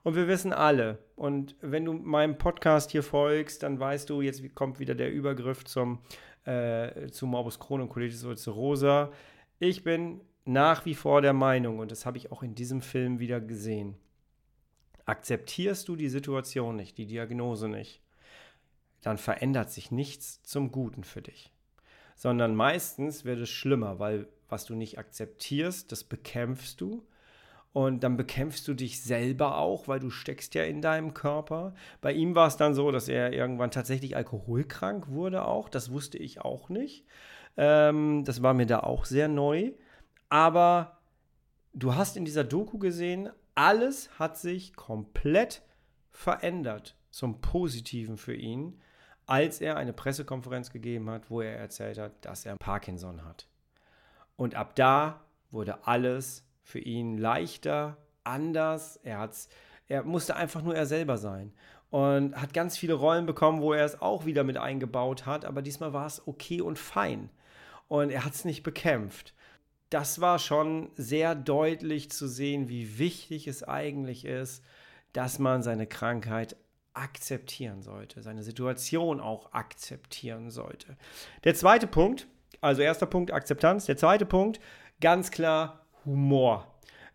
Und 0.03 0.15
wir 0.15 0.27
wissen 0.27 0.53
alle, 0.53 0.99
und 1.15 1.55
wenn 1.61 1.83
du 1.83 1.93
meinem 1.93 2.37
Podcast 2.37 2.91
hier 2.91 3.01
folgst, 3.01 3.63
dann 3.63 3.79
weißt 3.79 4.07
du, 4.11 4.21
jetzt 4.21 4.43
kommt 4.53 4.79
wieder 4.79 4.93
der 4.93 5.11
Übergriff 5.11 5.65
zum, 5.65 5.97
äh, 6.45 7.07
zu 7.07 7.25
Morbus 7.25 7.57
Crohn 7.57 7.81
und 7.81 7.89
Colitis 7.89 8.23
ulcerosa. 8.23 9.11
Ich 9.57 9.83
bin 9.83 10.21
nach 10.45 10.85
wie 10.85 10.93
vor 10.93 11.23
der 11.23 11.33
Meinung, 11.33 11.79
und 11.79 11.89
das 11.89 12.05
habe 12.05 12.19
ich 12.19 12.31
auch 12.31 12.43
in 12.43 12.53
diesem 12.53 12.83
Film 12.83 13.17
wieder 13.17 13.41
gesehen, 13.41 13.95
akzeptierst 15.05 15.87
du 15.87 15.95
die 15.95 16.09
Situation 16.09 16.75
nicht, 16.75 16.99
die 16.99 17.07
Diagnose 17.07 17.67
nicht, 17.67 18.03
dann 19.01 19.17
verändert 19.17 19.71
sich 19.71 19.89
nichts 19.89 20.43
zum 20.43 20.71
Guten 20.71 21.03
für 21.03 21.23
dich. 21.23 21.51
Sondern 22.15 22.55
meistens 22.55 23.25
wird 23.25 23.39
es 23.39 23.49
schlimmer, 23.49 23.97
weil 23.97 24.27
was 24.49 24.65
du 24.65 24.75
nicht 24.75 24.97
akzeptierst, 24.97 25.91
das 25.91 26.03
bekämpfst 26.03 26.81
du. 26.81 27.05
Und 27.73 28.03
dann 28.03 28.17
bekämpfst 28.17 28.67
du 28.67 28.73
dich 28.73 29.03
selber 29.03 29.57
auch, 29.57 29.87
weil 29.87 29.99
du 29.99 30.09
steckst 30.09 30.55
ja 30.55 30.63
in 30.63 30.81
deinem 30.81 31.13
Körper. 31.13 31.75
Bei 32.01 32.11
ihm 32.11 32.33
war 32.33 32.47
es 32.47 32.57
dann 32.57 32.73
so, 32.73 32.91
dass 32.91 33.07
er 33.07 33.33
irgendwann 33.33 33.69
tatsächlich 33.69 34.15
alkoholkrank 34.15 35.09
wurde 35.09 35.45
auch. 35.45 35.69
Das 35.69 35.91
wusste 35.91 36.17
ich 36.17 36.41
auch 36.41 36.69
nicht. 36.69 37.05
Ähm, 37.55 38.23
das 38.25 38.41
war 38.41 38.55
mir 38.55 38.65
da 38.65 38.79
auch 38.79 39.05
sehr 39.05 39.27
neu. 39.27 39.73
Aber 40.29 40.97
du 41.73 41.93
hast 41.93 42.17
in 42.17 42.25
dieser 42.25 42.43
Doku 42.43 42.79
gesehen, 42.79 43.29
alles 43.53 44.09
hat 44.17 44.37
sich 44.37 44.75
komplett 44.75 45.61
verändert 46.09 46.95
zum 47.11 47.41
Positiven 47.41 48.17
für 48.17 48.33
ihn 48.33 48.81
als 49.27 49.59
er 49.61 49.75
eine 49.75 49.93
Pressekonferenz 49.93 50.71
gegeben 50.71 51.09
hat, 51.09 51.29
wo 51.29 51.41
er 51.41 51.57
erzählt 51.57 51.99
hat, 51.99 52.25
dass 52.25 52.45
er 52.45 52.55
Parkinson 52.55 53.23
hat. 53.25 53.45
Und 54.37 54.55
ab 54.55 54.75
da 54.75 55.25
wurde 55.51 55.85
alles 55.85 56.45
für 56.63 56.79
ihn 56.79 57.17
leichter, 57.17 57.97
anders. 58.23 58.97
Er 59.03 59.19
hat 59.19 59.31
es 59.31 59.49
Er 59.89 60.03
musste 60.03 60.35
einfach 60.35 60.61
nur 60.61 60.75
er 60.75 60.85
selber 60.85 61.17
sein 61.17 61.53
und 61.89 62.35
hat 62.35 62.53
ganz 62.53 62.77
viele 62.77 62.93
Rollen 62.93 63.25
bekommen, 63.25 63.61
wo 63.61 63.73
er 63.73 63.85
es 63.85 64.01
auch 64.01 64.25
wieder 64.25 64.43
mit 64.43 64.57
eingebaut 64.57 65.25
hat, 65.25 65.45
aber 65.45 65.61
diesmal 65.61 65.93
war 65.93 66.05
es 66.05 66.27
okay 66.27 66.61
und 66.61 66.77
fein. 66.77 67.29
Und 67.87 68.09
er 68.09 68.25
hat 68.25 68.33
es 68.33 68.45
nicht 68.45 68.63
bekämpft. 68.63 69.33
Das 69.89 70.19
war 70.19 70.39
schon 70.39 70.89
sehr 70.95 71.33
deutlich 71.33 72.11
zu 72.11 72.27
sehen, 72.27 72.67
wie 72.67 72.99
wichtig 72.99 73.47
es 73.47 73.63
eigentlich 73.63 74.25
ist, 74.25 74.63
dass 75.13 75.39
man 75.39 75.63
seine 75.63 75.87
Krankheit 75.87 76.57
akzeptieren 76.93 77.81
sollte, 77.81 78.21
seine 78.21 78.43
Situation 78.43 79.21
auch 79.21 79.53
akzeptieren 79.53 80.49
sollte. 80.49 80.97
Der 81.45 81.55
zweite 81.55 81.87
Punkt, 81.87 82.27
also 82.61 82.81
erster 82.81 83.05
Punkt 83.05 83.31
Akzeptanz, 83.31 83.85
der 83.85 83.97
zweite 83.97 84.25
Punkt, 84.25 84.59
ganz 85.01 85.31
klar 85.31 85.85
Humor. 86.05 86.67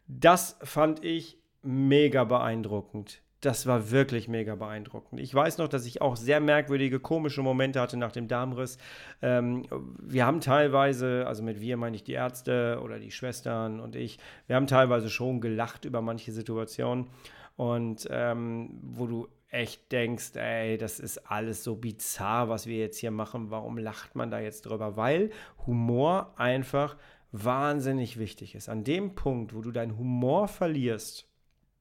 Das 0.07 0.59
fand 0.63 1.05
ich 1.05 1.39
mega 1.63 2.25
beeindruckend 2.25 3.23
das 3.43 3.67
war 3.67 3.91
wirklich 3.91 4.29
mega 4.29 4.55
beeindruckend. 4.55 5.21
Ich 5.21 5.35
weiß 5.35 5.59
noch, 5.59 5.67
dass 5.67 5.85
ich 5.85 6.01
auch 6.01 6.17
sehr 6.17 6.41
merkwürdige, 6.41 7.01
komische 7.01 7.43
Momente 7.43 7.81
hatte 7.81 7.97
nach 7.97 8.13
dem 8.13 8.29
Darmriss. 8.29 8.79
Ähm, 9.21 9.65
wir 10.01 10.25
haben 10.25 10.41
teilweise, 10.41 11.27
also 11.27 11.43
mit 11.43 11.61
wir 11.61 11.77
meine 11.77 11.97
ich 11.97 12.05
die 12.05 12.13
Ärzte 12.13 12.81
oder 12.83 13.01
die 13.01 13.11
Schwestern 13.11 13.81
und 13.81 13.97
ich, 13.97 14.19
wir 14.47 14.55
haben 14.55 14.69
teilweise 14.69 15.11
schon 15.11 15.41
gelacht 15.41 15.85
über 15.85 16.01
manche 16.03 16.31
Situationen 16.31 17.09
und 17.57 18.07
ähm, 18.11 18.79
wo 18.81 19.07
du 19.07 19.29
echt 19.53 19.93
denkst, 19.93 20.35
ey, 20.35 20.77
das 20.77 20.99
ist 20.99 21.19
alles 21.31 21.63
so 21.63 21.77
bizarr, 21.77 22.49
was 22.49 22.67
wir 22.67 22.79
jetzt 22.79 22.99
hier 22.99 23.13
machen. 23.13 23.51
Warum 23.51 23.79
lacht 23.79 24.17
man 24.17 24.31
da 24.31 24.41
jetzt 24.41 24.63
drüber? 24.63 24.97
Weil 24.97 25.31
Humor 25.67 26.35
einfach 26.37 26.97
wahnsinnig 27.31 28.19
wichtig 28.19 28.57
ist. 28.57 28.69
An 28.69 28.83
dem 28.83 29.15
Punkt, 29.15 29.55
wo 29.55 29.61
du 29.61 29.71
deinen 29.71 29.97
Humor 29.97 30.49
verlierst, 30.49 31.29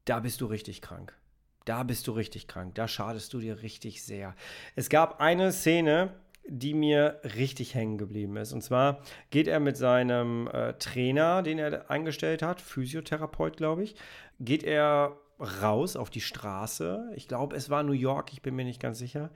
da 0.06 0.20
bist 0.20 0.42
du 0.42 0.46
richtig 0.46 0.82
krank 0.82 1.18
da 1.66 1.84
bist 1.84 2.08
du 2.08 2.12
richtig 2.12 2.48
krank, 2.48 2.76
da 2.76 2.88
schadest 2.88 3.34
du 3.34 3.40
dir 3.40 3.62
richtig 3.62 4.04
sehr. 4.04 4.36
Es 4.76 4.90
gab 4.90 5.20
eine 5.22 5.52
Szene, 5.52 6.14
die 6.48 6.74
mir 6.74 7.22
richtig 7.36 7.76
hängen 7.76 7.98
geblieben 7.98 8.36
ist. 8.38 8.52
Und 8.52 8.62
zwar 8.62 9.02
geht 9.30 9.48
er 9.48 9.60
mit 9.60 9.78
seinem 9.78 10.48
äh, 10.48 10.74
Trainer, 10.74 11.44
den 11.44 11.60
er 11.60 11.90
eingestellt 11.92 12.42
hat, 12.42 12.62
Physiotherapeut, 12.62 13.58
glaube 13.58 13.84
ich, 13.84 13.96
geht 14.40 14.64
er 14.64 15.18
raus 15.42 15.96
auf 15.96 16.10
die 16.10 16.22
Straße. 16.22 17.12
Ich 17.16 17.28
glaube, 17.28 17.56
es 17.56 17.70
war 17.70 17.84
New 17.84 17.92
York, 17.94 18.32
ich 18.32 18.42
bin 18.42 18.56
mir 18.56 18.66
nicht 18.66 18.82
ganz 18.82 19.00
sicher. 19.00 19.32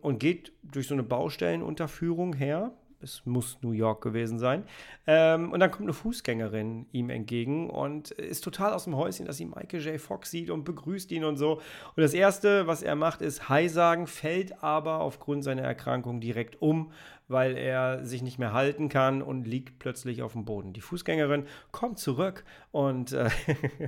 Und 0.00 0.18
geht 0.18 0.52
durch 0.62 0.88
so 0.88 0.94
eine 0.94 1.02
Baustellenunterführung 1.02 2.32
her 2.32 2.72
es 3.02 3.24
muss 3.24 3.58
New 3.62 3.72
York 3.72 4.02
gewesen 4.02 4.38
sein. 4.38 4.64
Ähm, 5.06 5.52
und 5.52 5.60
dann 5.60 5.70
kommt 5.70 5.84
eine 5.84 5.92
Fußgängerin 5.92 6.86
ihm 6.92 7.10
entgegen 7.10 7.70
und 7.70 8.10
ist 8.10 8.44
total 8.44 8.72
aus 8.72 8.84
dem 8.84 8.96
Häuschen, 8.96 9.26
dass 9.26 9.38
sie 9.38 9.46
Michael 9.46 9.80
J. 9.80 10.00
Fox 10.00 10.30
sieht 10.30 10.50
und 10.50 10.64
begrüßt 10.64 11.10
ihn 11.12 11.24
und 11.24 11.36
so. 11.36 11.54
Und 11.54 12.02
das 12.02 12.14
Erste, 12.14 12.66
was 12.66 12.82
er 12.82 12.96
macht, 12.96 13.22
ist 13.22 13.48
Hi 13.48 13.68
sagen, 13.68 14.06
fällt 14.06 14.62
aber 14.62 15.00
aufgrund 15.00 15.44
seiner 15.44 15.62
Erkrankung 15.62 16.20
direkt 16.20 16.60
um, 16.60 16.92
weil 17.30 17.56
er 17.56 18.04
sich 18.04 18.22
nicht 18.22 18.38
mehr 18.38 18.52
halten 18.52 18.88
kann 18.88 19.22
und 19.22 19.46
liegt 19.46 19.78
plötzlich 19.78 20.22
auf 20.22 20.32
dem 20.32 20.44
Boden. 20.44 20.72
Die 20.72 20.80
Fußgängerin 20.80 21.46
kommt 21.70 21.98
zurück 21.98 22.44
und, 22.72 23.12
äh, 23.12 23.30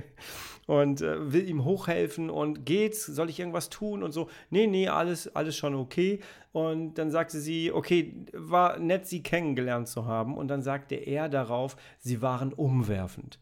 und 0.67 1.01
äh, 1.01 1.31
will 1.31 1.47
ihm 1.47 1.65
hochhelfen 1.65 2.29
und 2.29 2.65
geht's, 2.65 3.05
soll 3.05 3.29
ich 3.29 3.39
irgendwas 3.39 3.69
tun 3.69 4.01
und 4.01 4.13
so. 4.13 4.29
Nee, 4.49 4.67
nee, 4.67 4.87
alles, 4.87 5.35
alles 5.35 5.57
schon 5.57 5.75
okay. 5.75 6.19
Und 6.53 6.95
dann 6.95 7.11
sagte 7.11 7.39
sie, 7.39 7.71
okay, 7.71 8.15
war 8.31 8.79
nett, 8.79 9.07
sie 9.07 9.21
kennengelernt 9.21 9.87
zu 9.87 10.05
haben. 10.05 10.37
Und 10.37 10.47
dann 10.47 10.61
sagte 10.61 10.95
er 10.95 11.27
darauf, 11.27 11.75
sie 11.99 12.21
waren 12.21 12.53
umwerfend. 12.53 13.39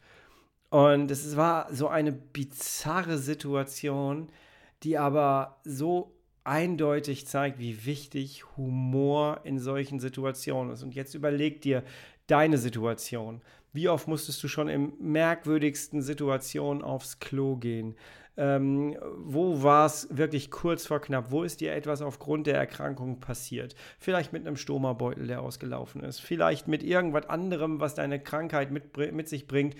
Und 0.71 1.11
es 1.11 1.35
war 1.35 1.67
so 1.71 1.89
eine 1.89 2.11
bizarre 2.11 3.17
Situation, 3.17 4.29
die 4.83 4.97
aber 4.97 5.59
so 5.63 6.15
eindeutig 6.43 7.27
zeigt, 7.27 7.59
wie 7.59 7.85
wichtig 7.85 8.43
Humor 8.57 9.41
in 9.43 9.59
solchen 9.59 9.99
Situationen 9.99 10.73
ist. 10.73 10.83
Und 10.83 10.95
jetzt 10.95 11.13
überleg 11.13 11.61
dir 11.61 11.83
deine 12.27 12.57
Situation. 12.57 13.41
Wie 13.73 13.89
oft 13.89 14.07
musstest 14.07 14.43
du 14.43 14.47
schon 14.47 14.67
in 14.67 14.93
merkwürdigsten 14.99 16.01
Situationen 16.01 16.83
aufs 16.83 17.19
Klo 17.19 17.55
gehen? 17.55 17.95
Ähm, 18.37 18.97
wo 19.17 19.61
war 19.61 19.85
es 19.85 20.07
wirklich 20.09 20.51
kurz 20.51 20.85
vor 20.85 21.01
knapp? 21.01 21.31
Wo 21.31 21.43
ist 21.43 21.61
dir 21.61 21.73
etwas 21.73 22.01
aufgrund 22.01 22.47
der 22.47 22.55
Erkrankung 22.55 23.19
passiert? 23.19 23.75
Vielleicht 23.99 24.33
mit 24.33 24.47
einem 24.47 24.55
Stomabeutel, 24.55 25.27
der 25.27 25.41
ausgelaufen 25.41 26.03
ist. 26.03 26.19
Vielleicht 26.21 26.67
mit 26.67 26.81
irgendwas 26.81 27.29
anderem, 27.29 27.79
was 27.79 27.93
deine 27.93 28.19
Krankheit 28.19 28.71
mit, 28.71 28.95
mit 28.97 29.29
sich 29.29 29.47
bringt 29.47 29.75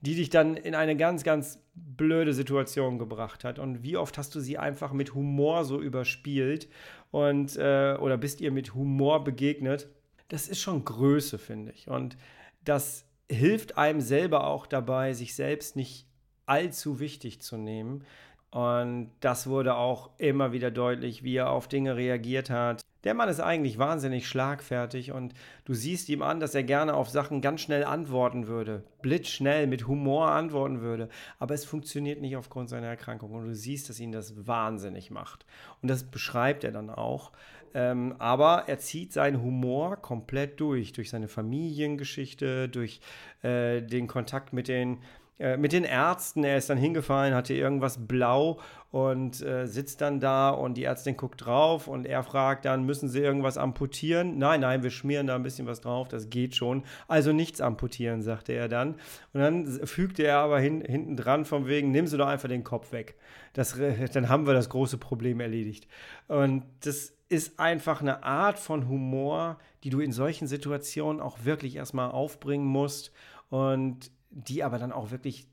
die 0.00 0.14
dich 0.14 0.30
dann 0.30 0.56
in 0.56 0.74
eine 0.74 0.96
ganz, 0.96 1.24
ganz 1.24 1.62
blöde 1.74 2.32
Situation 2.32 2.98
gebracht 2.98 3.44
hat. 3.44 3.58
Und 3.58 3.82
wie 3.82 3.96
oft 3.96 4.18
hast 4.18 4.34
du 4.34 4.40
sie 4.40 4.58
einfach 4.58 4.92
mit 4.92 5.14
Humor 5.14 5.64
so 5.64 5.80
überspielt 5.80 6.68
und 7.10 7.56
äh, 7.56 7.96
oder 8.00 8.16
bist 8.16 8.40
ihr 8.40 8.52
mit 8.52 8.74
Humor 8.74 9.24
begegnet? 9.24 9.88
Das 10.28 10.48
ist 10.48 10.60
schon 10.60 10.84
Größe, 10.84 11.38
finde 11.38 11.72
ich. 11.72 11.88
Und 11.88 12.16
das 12.64 13.04
hilft 13.30 13.78
einem 13.78 14.00
selber 14.00 14.46
auch 14.46 14.66
dabei, 14.66 15.12
sich 15.12 15.34
selbst 15.34 15.76
nicht 15.76 16.06
allzu 16.46 17.00
wichtig 17.00 17.40
zu 17.40 17.56
nehmen. 17.56 18.04
Und 18.50 19.10
das 19.20 19.48
wurde 19.48 19.76
auch 19.76 20.10
immer 20.18 20.52
wieder 20.52 20.70
deutlich, 20.70 21.22
wie 21.22 21.36
er 21.36 21.50
auf 21.50 21.68
Dinge 21.68 21.96
reagiert 21.96 22.50
hat. 22.50 22.80
Der 23.06 23.14
Mann 23.14 23.28
ist 23.28 23.38
eigentlich 23.38 23.78
wahnsinnig 23.78 24.26
schlagfertig 24.26 25.12
und 25.12 25.32
du 25.64 25.74
siehst 25.74 26.08
ihm 26.08 26.22
an, 26.22 26.40
dass 26.40 26.56
er 26.56 26.64
gerne 26.64 26.94
auf 26.94 27.08
Sachen 27.08 27.40
ganz 27.40 27.60
schnell 27.60 27.84
antworten 27.84 28.48
würde, 28.48 28.82
blitzschnell, 29.00 29.68
mit 29.68 29.86
Humor 29.86 30.32
antworten 30.32 30.80
würde. 30.80 31.08
Aber 31.38 31.54
es 31.54 31.64
funktioniert 31.64 32.20
nicht 32.20 32.36
aufgrund 32.36 32.68
seiner 32.68 32.88
Erkrankung 32.88 33.32
und 33.32 33.44
du 33.44 33.54
siehst, 33.54 33.88
dass 33.88 34.00
ihn 34.00 34.10
das 34.10 34.48
wahnsinnig 34.48 35.12
macht. 35.12 35.46
Und 35.82 35.88
das 35.88 36.02
beschreibt 36.02 36.64
er 36.64 36.72
dann 36.72 36.90
auch. 36.90 37.30
Ähm, 37.74 38.16
aber 38.18 38.64
er 38.66 38.80
zieht 38.80 39.12
seinen 39.12 39.40
Humor 39.40 39.98
komplett 39.98 40.58
durch, 40.58 40.92
durch 40.92 41.08
seine 41.08 41.28
Familiengeschichte, 41.28 42.68
durch 42.68 43.00
äh, 43.42 43.82
den 43.82 44.08
Kontakt 44.08 44.52
mit 44.52 44.66
den 44.66 44.98
äh, 45.38 45.56
mit 45.56 45.72
den 45.72 45.84
Ärzten. 45.84 46.44
Er 46.44 46.56
ist 46.56 46.70
dann 46.70 46.78
hingefallen, 46.78 47.34
hatte 47.34 47.52
irgendwas 47.52 48.06
blau 48.06 48.58
und 48.90 49.42
äh, 49.42 49.66
sitzt 49.66 50.00
dann 50.00 50.18
da 50.18 50.48
und 50.48 50.74
die 50.74 50.84
Ärztin 50.84 51.16
guckt 51.18 51.44
drauf 51.44 51.88
und 51.88 52.06
er 52.06 52.22
fragt 52.22 52.64
dann, 52.64 52.84
müssen 52.84 53.10
Sie 53.10 53.20
irgendwas 53.20 53.58
amputieren? 53.58 54.38
Nein, 54.38 54.60
nein, 54.60 54.82
wir 54.82 54.90
schmieren 54.90 55.26
da 55.26 55.34
ein 55.34 55.42
bisschen 55.42 55.66
was 55.66 55.82
drauf, 55.82 56.08
das 56.08 56.30
geht 56.30 56.56
schon. 56.56 56.84
Also 57.06 57.32
nichts 57.32 57.60
amputieren, 57.60 58.22
sagte 58.22 58.54
er 58.54 58.68
dann. 58.68 58.94
Und 59.34 59.40
dann 59.40 59.66
fügte 59.86 60.22
er 60.22 60.38
aber 60.38 60.58
hin, 60.58 60.80
hinten 60.80 61.16
dran 61.16 61.44
vom 61.44 61.66
wegen, 61.66 61.90
nimm 61.90 62.06
Sie 62.06 62.16
doch 62.16 62.28
einfach 62.28 62.48
den 62.48 62.64
Kopf 62.64 62.92
weg. 62.92 63.16
Das, 63.52 63.78
dann 64.14 64.30
haben 64.30 64.46
wir 64.46 64.54
das 64.54 64.70
große 64.70 64.96
Problem 64.96 65.40
erledigt. 65.40 65.86
Und 66.28 66.64
das 66.80 67.12
ist 67.28 67.60
einfach 67.60 68.00
eine 68.00 68.22
Art 68.22 68.58
von 68.58 68.88
Humor, 68.88 69.58
die 69.84 69.90
du 69.90 70.00
in 70.00 70.12
solchen 70.12 70.46
Situationen 70.46 71.20
auch 71.20 71.44
wirklich 71.44 71.76
erstmal 71.76 72.10
aufbringen 72.10 72.66
musst. 72.66 73.12
Und 73.50 74.10
die 74.30 74.62
aber 74.62 74.78
dann 74.78 74.92
auch 74.92 75.10
wirklich 75.10 75.48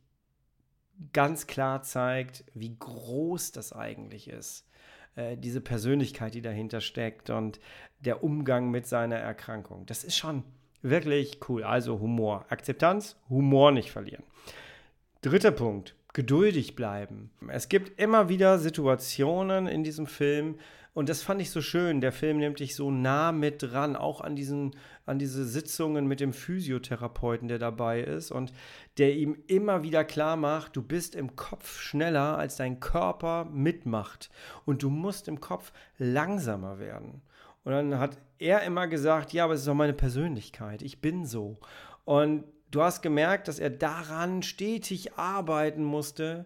ganz 1.11 1.47
klar 1.47 1.81
zeigt, 1.81 2.43
wie 2.53 2.75
groß 2.77 3.51
das 3.51 3.73
eigentlich 3.73 4.27
ist. 4.27 4.67
Äh, 5.15 5.37
diese 5.37 5.61
Persönlichkeit, 5.61 6.33
die 6.33 6.41
dahinter 6.41 6.81
steckt 6.81 7.29
und 7.29 7.59
der 7.99 8.23
Umgang 8.23 8.71
mit 8.71 8.87
seiner 8.87 9.17
Erkrankung. 9.17 9.85
Das 9.85 10.03
ist 10.03 10.17
schon 10.17 10.43
wirklich 10.81 11.39
cool. 11.47 11.63
Also 11.63 11.99
Humor. 11.99 12.45
Akzeptanz, 12.49 13.17
Humor 13.29 13.71
nicht 13.71 13.91
verlieren. 13.91 14.23
Dritter 15.21 15.51
Punkt, 15.51 15.95
geduldig 16.13 16.75
bleiben. 16.75 17.31
Es 17.49 17.69
gibt 17.69 17.99
immer 17.99 18.29
wieder 18.29 18.59
Situationen 18.59 19.67
in 19.67 19.83
diesem 19.83 20.07
Film, 20.07 20.55
und 20.93 21.09
das 21.09 21.23
fand 21.23 21.41
ich 21.41 21.49
so 21.49 21.61
schön. 21.61 22.01
Der 22.01 22.11
Film 22.11 22.37
nimmt 22.37 22.59
dich 22.59 22.75
so 22.75 22.91
nah 22.91 23.31
mit 23.31 23.63
dran, 23.63 23.95
auch 23.95 24.21
an, 24.21 24.35
diesen, 24.35 24.75
an 25.07 25.17
diese 25.17 25.43
Sitzungen 25.43 26.07
mit 26.07 26.19
dem 26.19 26.33
Physiotherapeuten, 26.33 27.47
der 27.47 27.57
dabei 27.57 28.01
ist 28.01 28.31
und 28.31 28.53
der 28.99 29.15
ihm 29.15 29.37
immer 29.47 29.81
wieder 29.81 30.03
klar 30.03 30.35
macht, 30.35 30.75
du 30.75 30.83
bist 30.83 31.15
im 31.15 31.35
Kopf 31.35 31.79
schneller, 31.79 32.37
als 32.37 32.57
dein 32.57 32.79
Körper 32.79 33.45
mitmacht. 33.45 34.29
Und 34.65 34.83
du 34.83 34.91
musst 34.91 35.27
im 35.27 35.39
Kopf 35.39 35.73
langsamer 35.97 36.77
werden. 36.77 37.23
Und 37.63 37.71
dann 37.71 37.97
hat 37.97 38.17
er 38.37 38.61
immer 38.61 38.87
gesagt, 38.87 39.33
ja, 39.33 39.45
aber 39.45 39.55
es 39.55 39.61
ist 39.61 39.67
auch 39.67 39.73
meine 39.73 39.93
Persönlichkeit. 39.93 40.83
Ich 40.83 41.01
bin 41.01 41.25
so. 41.25 41.57
Und 42.05 42.43
du 42.73 42.81
hast 42.81 43.01
gemerkt, 43.01 43.47
dass 43.47 43.59
er 43.59 43.69
daran 43.69 44.43
stetig 44.43 45.13
arbeiten 45.13 45.83
musste, 45.83 46.45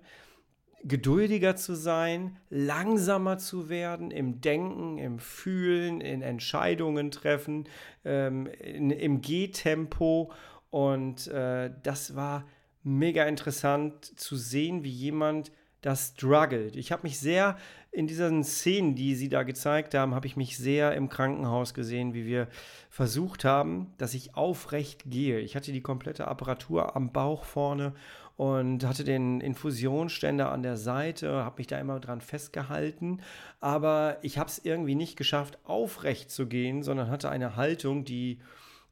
geduldiger 0.84 1.56
zu 1.56 1.76
sein, 1.76 2.38
langsamer 2.50 3.38
zu 3.38 3.70
werden 3.70 4.12
im 4.12 4.42
Denken, 4.42 4.98
im 4.98 5.20
Fühlen, 5.20 6.02
in 6.02 6.22
Entscheidungen 6.22 7.12
treffen, 7.12 7.68
ähm, 8.06 8.48
in, 8.48 8.92
im 8.92 9.22
Gehtempo. 9.22 10.32
Und 10.70 11.28
äh, 11.28 11.72
das 11.84 12.16
war 12.16 12.46
mega 12.84 13.26
interessant 13.26 14.06
zu 14.20 14.36
sehen, 14.36 14.84
wie 14.84 14.92
jemand 14.92 15.52
das 15.82 16.14
struggelt. 16.16 16.76
Ich 16.76 16.92
habe 16.92 17.04
mich 17.04 17.20
sehr 17.20 17.58
in 17.92 18.08
diesen 18.08 18.44
Szenen, 18.44 18.96
die 18.96 19.16
sie 19.16 19.30
da 19.30 19.44
gezeigt 19.44 19.94
haben, 19.94 20.14
habe 20.14 20.28
ich 20.28 20.36
mich 20.36 20.58
sehr 20.58 20.94
im 20.94 21.10
Krankenhaus 21.10 21.74
gesehen, 21.74 22.14
wie 22.14 22.26
wir 22.26 22.48
versucht 22.90 23.44
haben, 23.44 23.94
dass 23.98 24.14
ich 24.14 24.36
aufrecht 24.36 25.04
gehe. 25.06 25.40
Ich 25.40 25.56
hatte 25.56 25.72
die 25.72 25.82
komplette 25.82 26.28
Apparatur 26.28 26.96
am 26.96 27.12
Bauch 27.12 27.44
vorne 27.44 27.94
und 28.36 28.86
hatte 28.86 29.04
den 29.04 29.42
Infusionsständer 29.42 30.52
an 30.52 30.62
der 30.62 30.78
Seite, 30.78 31.44
habe 31.44 31.56
mich 31.58 31.68
da 31.68 31.80
immer 31.80 32.00
dran 32.00 32.22
festgehalten, 32.22 33.22
aber 33.60 34.18
ich 34.22 34.38
habe 34.38 34.50
es 34.50 34.60
irgendwie 34.64 34.96
nicht 34.96 35.18
geschafft, 35.18 35.58
aufrecht 35.64 36.30
zu 36.30 36.46
gehen, 36.46 36.84
sondern 36.84 37.10
hatte 37.10 37.30
eine 37.30 37.56
Haltung, 37.56 38.06
die 38.06 38.40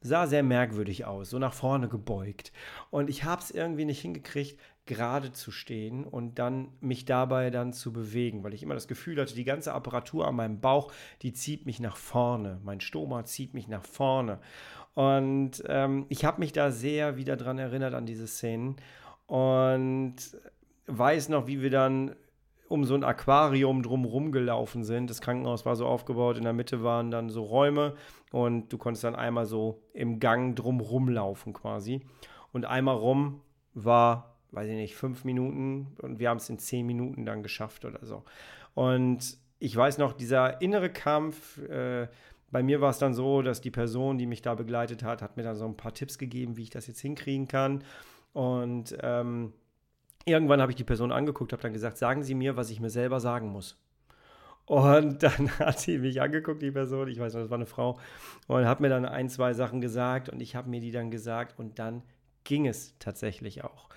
sah 0.02 0.28
sehr 0.28 0.44
merkwürdig 0.44 1.06
aus, 1.06 1.30
so 1.30 1.40
nach 1.40 1.54
vorne 1.54 1.88
gebeugt. 1.88 2.52
Und 2.90 3.10
ich 3.10 3.24
habe 3.24 3.42
es 3.42 3.52
irgendwie 3.52 3.86
nicht 3.86 4.02
hingekriegt, 4.02 4.60
gerade 4.86 5.32
zu 5.32 5.52
stehen 5.52 6.06
und 6.06 6.38
dann 6.38 6.70
mich 6.80 7.06
dabei 7.06 7.50
dann 7.50 7.74
zu 7.74 7.92
bewegen, 7.92 8.44
weil 8.44 8.54
ich 8.54 8.62
immer 8.62 8.76
das 8.76 8.88
Gefühl 8.88 9.20
hatte, 9.20 9.34
die 9.34 9.44
ganze 9.44 9.74
Apparatur 9.74 10.28
an 10.28 10.36
meinem 10.36 10.60
Bauch, 10.60 10.92
die 11.22 11.34
zieht 11.34 11.66
mich 11.66 11.80
nach 11.80 11.98
vorne. 11.98 12.60
Mein 12.64 12.82
Stoma 12.82 13.26
zieht 13.26 13.54
mich 13.54 13.68
nach 13.68 13.84
vorne. 13.84 14.40
Und 14.94 15.64
ähm, 15.68 16.06
ich 16.10 16.24
habe 16.24 16.40
mich 16.40 16.54
da 16.54 16.72
sehr 16.72 17.18
wieder 17.18 17.36
dran 17.36 17.58
erinnert 17.58 17.94
an 17.94 18.06
diese 18.06 18.28
Szenen 18.28 18.76
und 19.28 20.16
weiß 20.88 21.30
noch, 21.30 21.48
wie 21.48 21.62
wir 21.62 21.72
dann 21.72 22.16
um 22.68 22.84
so 22.84 22.96
ein 22.96 23.04
Aquarium 23.04 23.84
drumherum 23.84 24.32
gelaufen 24.32 24.84
sind. 24.84 25.10
Das 25.10 25.22
Krankenhaus 25.22 25.66
war 25.66 25.76
so 25.76 25.86
aufgebaut, 25.86 26.38
in 26.38 26.44
der 26.44 26.54
Mitte 26.54 26.84
waren 26.84 27.12
dann 27.12 27.30
so 27.30 27.44
Räume 27.44 27.96
und 28.32 28.72
du 28.72 28.78
konntest 28.78 29.04
dann 29.04 29.16
einmal 29.16 29.46
so 29.46 29.82
im 29.94 30.20
Gang 30.20 30.56
drumherum 30.56 31.10
laufen 31.10 31.54
quasi. 31.54 32.02
Und 32.54 32.66
einmal 32.66 32.96
rum 32.96 33.42
war, 33.74 34.35
weiß 34.56 34.68
ich 34.70 34.76
nicht, 34.76 34.96
fünf 34.96 35.26
Minuten 35.26 35.96
und 36.02 36.20
wir 36.20 36.30
haben 36.30 36.38
es 36.38 36.50
in 36.50 36.58
zehn 36.58 36.86
Minuten 36.86 37.26
dann 37.26 37.44
geschafft 37.44 37.86
oder 37.86 38.06
so. 38.06 38.24
Und 38.74 39.38
ich 39.60 39.76
weiß 39.76 39.98
noch, 39.98 40.14
dieser 40.14 40.62
innere 40.62 40.90
Kampf, 40.90 41.58
äh, 41.70 42.08
bei 42.52 42.64
mir 42.64 42.82
war 42.82 42.90
es 42.90 43.00
dann 43.00 43.14
so, 43.14 43.42
dass 43.42 43.62
die 43.62 43.72
Person, 43.72 44.18
die 44.18 44.26
mich 44.26 44.42
da 44.42 44.56
begleitet 44.56 45.04
hat, 45.04 45.22
hat 45.22 45.38
mir 45.38 45.44
dann 45.44 45.56
so 45.56 45.66
ein 45.66 45.78
paar 45.78 45.94
Tipps 45.94 46.18
gegeben, 46.18 46.58
wie 46.58 46.64
ich 46.64 46.70
das 46.70 46.88
jetzt 46.88 47.02
hinkriegen 47.02 47.48
kann. 47.48 47.84
Und 48.34 48.96
ähm, 49.02 49.54
irgendwann 50.26 50.62
habe 50.62 50.72
ich 50.72 50.76
die 50.76 50.84
Person 50.84 51.12
angeguckt, 51.12 51.54
habe 51.54 51.64
dann 51.64 51.74
gesagt, 51.74 51.98
sagen 51.98 52.24
Sie 52.24 52.36
mir, 52.36 52.58
was 52.58 52.70
ich 52.70 52.80
mir 52.80 52.90
selber 52.90 53.20
sagen 53.20 53.50
muss. 53.50 53.78
Und 54.66 55.22
dann 55.24 55.50
hat 55.60 55.80
sie 55.80 55.98
mich 55.98 56.22
angeguckt, 56.22 56.62
die 56.62 56.72
Person, 56.72 57.08
ich 57.08 57.20
weiß 57.20 57.34
noch, 57.34 57.42
das 57.42 57.50
war 57.50 57.58
eine 57.58 57.66
Frau, 57.66 58.00
und 58.48 58.66
hat 58.66 58.80
mir 58.80 58.90
dann 58.90 59.06
ein, 59.06 59.30
zwei 59.30 59.54
Sachen 59.54 59.82
gesagt 59.82 60.30
und 60.30 60.42
ich 60.42 60.56
habe 60.56 60.70
mir 60.70 60.82
die 60.82 60.92
dann 60.92 61.12
gesagt 61.12 61.60
und 61.60 61.80
dann 61.80 62.04
ging 62.44 62.68
es 62.68 62.98
tatsächlich 63.00 63.64
auch. 63.64 63.90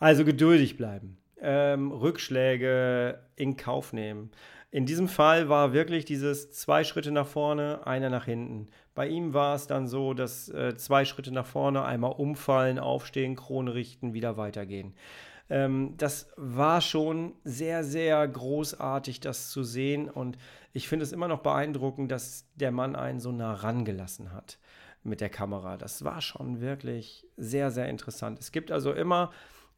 Also 0.00 0.24
geduldig 0.24 0.78
bleiben, 0.78 1.18
ähm, 1.40 1.92
Rückschläge 1.92 3.20
in 3.36 3.56
Kauf 3.56 3.92
nehmen. 3.92 4.30
In 4.72 4.86
diesem 4.86 5.08
Fall 5.08 5.48
war 5.48 5.72
wirklich 5.72 6.04
dieses 6.04 6.52
zwei 6.52 6.84
Schritte 6.84 7.10
nach 7.10 7.26
vorne, 7.26 7.86
einer 7.86 8.08
nach 8.08 8.24
hinten. 8.24 8.68
Bei 8.94 9.08
ihm 9.08 9.34
war 9.34 9.54
es 9.54 9.66
dann 9.66 9.88
so, 9.88 10.14
dass 10.14 10.48
äh, 10.48 10.74
zwei 10.76 11.04
Schritte 11.04 11.32
nach 11.32 11.44
vorne, 11.44 11.84
einmal 11.84 12.12
umfallen, 12.12 12.78
aufstehen, 12.78 13.36
Krone 13.36 13.74
richten, 13.74 14.14
wieder 14.14 14.36
weitergehen. 14.36 14.94
Ähm, 15.50 15.94
das 15.98 16.30
war 16.36 16.80
schon 16.80 17.34
sehr, 17.44 17.84
sehr 17.84 18.26
großartig, 18.26 19.20
das 19.20 19.50
zu 19.50 19.64
sehen. 19.64 20.08
Und 20.08 20.38
ich 20.72 20.88
finde 20.88 21.02
es 21.02 21.12
immer 21.12 21.28
noch 21.28 21.40
beeindruckend, 21.40 22.10
dass 22.10 22.46
der 22.54 22.70
Mann 22.70 22.96
einen 22.96 23.20
so 23.20 23.32
nah 23.32 23.52
rangelassen 23.52 24.32
hat 24.32 24.58
mit 25.02 25.20
der 25.20 25.30
Kamera. 25.30 25.76
Das 25.76 26.04
war 26.04 26.20
schon 26.20 26.60
wirklich 26.60 27.26
sehr, 27.36 27.70
sehr 27.70 27.88
interessant. 27.88 28.38
Es 28.38 28.52
gibt 28.52 28.70
also 28.70 28.92
immer 28.92 29.30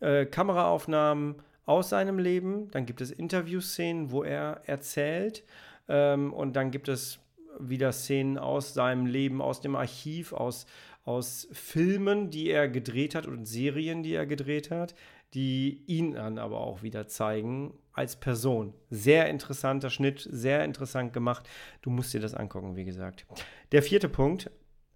äh, 0.02 0.26
Kameraaufnahmen 0.26 1.36
aus 1.64 1.88
seinem 1.88 2.18
Leben, 2.18 2.70
dann 2.72 2.86
gibt 2.86 3.00
es 3.00 3.10
Interviewszenen, 3.10 4.10
wo 4.10 4.22
er 4.22 4.62
erzählt 4.66 5.44
ähm, 5.88 6.32
und 6.32 6.54
dann 6.54 6.70
gibt 6.70 6.88
es 6.88 7.18
wieder 7.58 7.92
Szenen 7.92 8.38
aus 8.38 8.74
seinem 8.74 9.06
Leben, 9.06 9.40
aus 9.40 9.60
dem 9.60 9.76
Archiv, 9.76 10.32
aus, 10.32 10.66
aus 11.04 11.48
Filmen, 11.52 12.30
die 12.30 12.50
er 12.50 12.68
gedreht 12.68 13.14
hat 13.14 13.26
und 13.26 13.46
Serien, 13.46 14.02
die 14.02 14.14
er 14.14 14.26
gedreht 14.26 14.70
hat 14.70 14.94
die 15.34 15.82
ihn 15.86 16.12
dann 16.12 16.38
aber 16.38 16.60
auch 16.60 16.82
wieder 16.82 17.06
zeigen 17.06 17.74
als 17.92 18.16
Person. 18.16 18.74
Sehr 18.90 19.28
interessanter 19.28 19.90
Schnitt, 19.90 20.26
sehr 20.30 20.64
interessant 20.64 21.12
gemacht. 21.12 21.48
Du 21.80 21.90
musst 21.90 22.12
dir 22.12 22.20
das 22.20 22.34
angucken, 22.34 22.76
wie 22.76 22.84
gesagt. 22.84 23.26
Der 23.72 23.82
vierte 23.82 24.08
Punkt, 24.08 24.50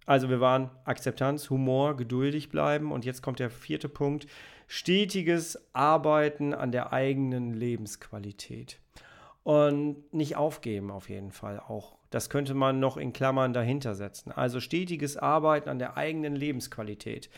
also 0.05 0.29
wir 0.29 0.39
waren 0.39 0.69
Akzeptanz, 0.85 1.49
Humor, 1.49 1.97
geduldig 1.97 2.49
bleiben 2.49 2.91
und 2.91 3.03
jetzt 3.03 3.21
kommt 3.21 3.39
der 3.39 3.49
vierte 3.49 3.89
Punkt, 3.89 4.27
stetiges 4.67 5.57
Arbeiten 5.73 6.53
an 6.53 6.71
der 6.71 6.93
eigenen 6.93 7.53
Lebensqualität. 7.53 8.79
Und 9.43 10.13
nicht 10.13 10.35
aufgeben 10.35 10.91
auf 10.91 11.07
jeden 11.07 11.31
Fall 11.31 11.59
auch. 11.59 11.95
Das 12.09 12.29
könnte 12.29 12.53
man 12.53 12.79
noch 12.79 12.97
in 12.97 13.13
Klammern 13.13 13.53
dahinter 13.53 13.95
setzen. 13.95 14.31
Also 14.31 14.59
stetiges 14.59 15.15
Arbeiten 15.15 15.69
an 15.69 15.79
der 15.79 15.95
eigenen 15.95 16.35
Lebensqualität. 16.35 17.29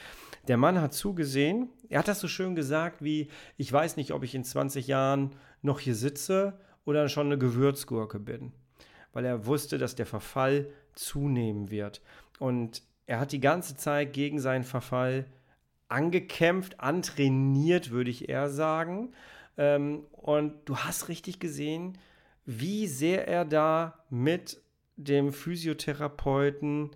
Der 0.47 0.57
Mann 0.57 0.81
hat 0.81 0.93
zugesehen, 0.93 1.69
er 1.87 1.99
hat 1.99 2.07
das 2.07 2.19
so 2.19 2.27
schön 2.27 2.55
gesagt 2.55 3.03
wie, 3.03 3.29
ich 3.57 3.71
weiß 3.71 3.95
nicht, 3.97 4.11
ob 4.11 4.23
ich 4.23 4.33
in 4.33 4.43
20 4.43 4.87
Jahren 4.87 5.35
noch 5.61 5.79
hier 5.79 5.95
sitze 5.95 6.59
oder 6.85 7.09
schon 7.09 7.27
eine 7.27 7.37
Gewürzgurke 7.37 8.19
bin. 8.19 8.53
Weil 9.13 9.25
er 9.25 9.45
wusste, 9.45 9.77
dass 9.77 9.95
der 9.95 10.05
Verfall 10.07 10.69
zunehmen 10.93 11.69
wird. 11.69 12.01
Und 12.39 12.81
er 13.05 13.19
hat 13.19 13.31
die 13.31 13.39
ganze 13.39 13.75
Zeit 13.75 14.13
gegen 14.13 14.39
seinen 14.39 14.63
Verfall 14.63 15.25
angekämpft, 15.89 16.79
antrainiert, 16.79 17.91
würde 17.91 18.09
ich 18.09 18.29
eher 18.29 18.49
sagen. 18.49 19.13
Ähm, 19.57 20.05
und 20.11 20.53
du 20.65 20.77
hast 20.77 21.09
richtig 21.09 21.39
gesehen, 21.39 21.97
wie 22.45 22.87
sehr 22.87 23.27
er 23.27 23.45
da 23.45 24.05
mit 24.09 24.61
dem 24.95 25.33
Physiotherapeuten 25.33 26.91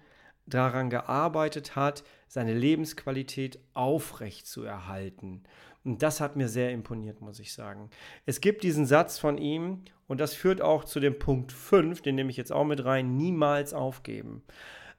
daran 0.45 0.89
gearbeitet 0.89 1.75
hat, 1.75 2.03
seine 2.27 2.53
Lebensqualität 2.53 3.59
aufrecht 3.73 4.47
zu 4.47 4.63
erhalten. 4.63 5.43
Und 5.83 6.01
das 6.01 6.21
hat 6.21 6.35
mir 6.35 6.47
sehr 6.47 6.71
imponiert, 6.71 7.21
muss 7.21 7.39
ich 7.39 7.53
sagen. 7.53 7.89
Es 8.25 8.41
gibt 8.41 8.63
diesen 8.63 8.85
Satz 8.85 9.19
von 9.19 9.37
ihm 9.37 9.83
und 10.07 10.19
das 10.19 10.33
führt 10.33 10.61
auch 10.61 10.85
zu 10.85 10.99
dem 10.99 11.19
Punkt 11.19 11.51
5, 11.51 12.01
den 12.01 12.15
nehme 12.15 12.29
ich 12.29 12.37
jetzt 12.37 12.51
auch 12.51 12.65
mit 12.65 12.83
rein, 12.83 13.17
niemals 13.17 13.73
aufgeben. 13.73 14.43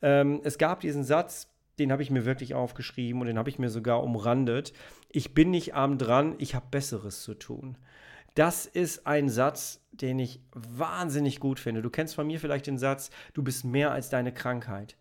Ähm, 0.02 0.40
es 0.44 0.58
gab 0.58 0.80
diesen 0.80 1.04
Satz, 1.04 1.53
den 1.78 1.92
habe 1.92 2.02
ich 2.02 2.10
mir 2.10 2.24
wirklich 2.24 2.54
aufgeschrieben 2.54 3.20
und 3.20 3.26
den 3.26 3.38
habe 3.38 3.50
ich 3.50 3.58
mir 3.58 3.70
sogar 3.70 4.02
umrandet. 4.02 4.72
Ich 5.10 5.34
bin 5.34 5.50
nicht 5.50 5.74
arm 5.74 5.98
dran, 5.98 6.34
ich 6.38 6.54
habe 6.54 6.66
Besseres 6.70 7.22
zu 7.22 7.34
tun. 7.34 7.76
Das 8.34 8.66
ist 8.66 9.06
ein 9.06 9.28
Satz, 9.28 9.80
den 9.92 10.18
ich 10.18 10.40
wahnsinnig 10.52 11.38
gut 11.38 11.60
finde. 11.60 11.82
Du 11.82 11.90
kennst 11.90 12.14
von 12.16 12.26
mir 12.26 12.40
vielleicht 12.40 12.66
den 12.66 12.78
Satz, 12.78 13.10
du 13.32 13.42
bist 13.42 13.64
mehr 13.64 13.92
als 13.92 14.10
deine 14.10 14.32
Krankheit 14.32 14.96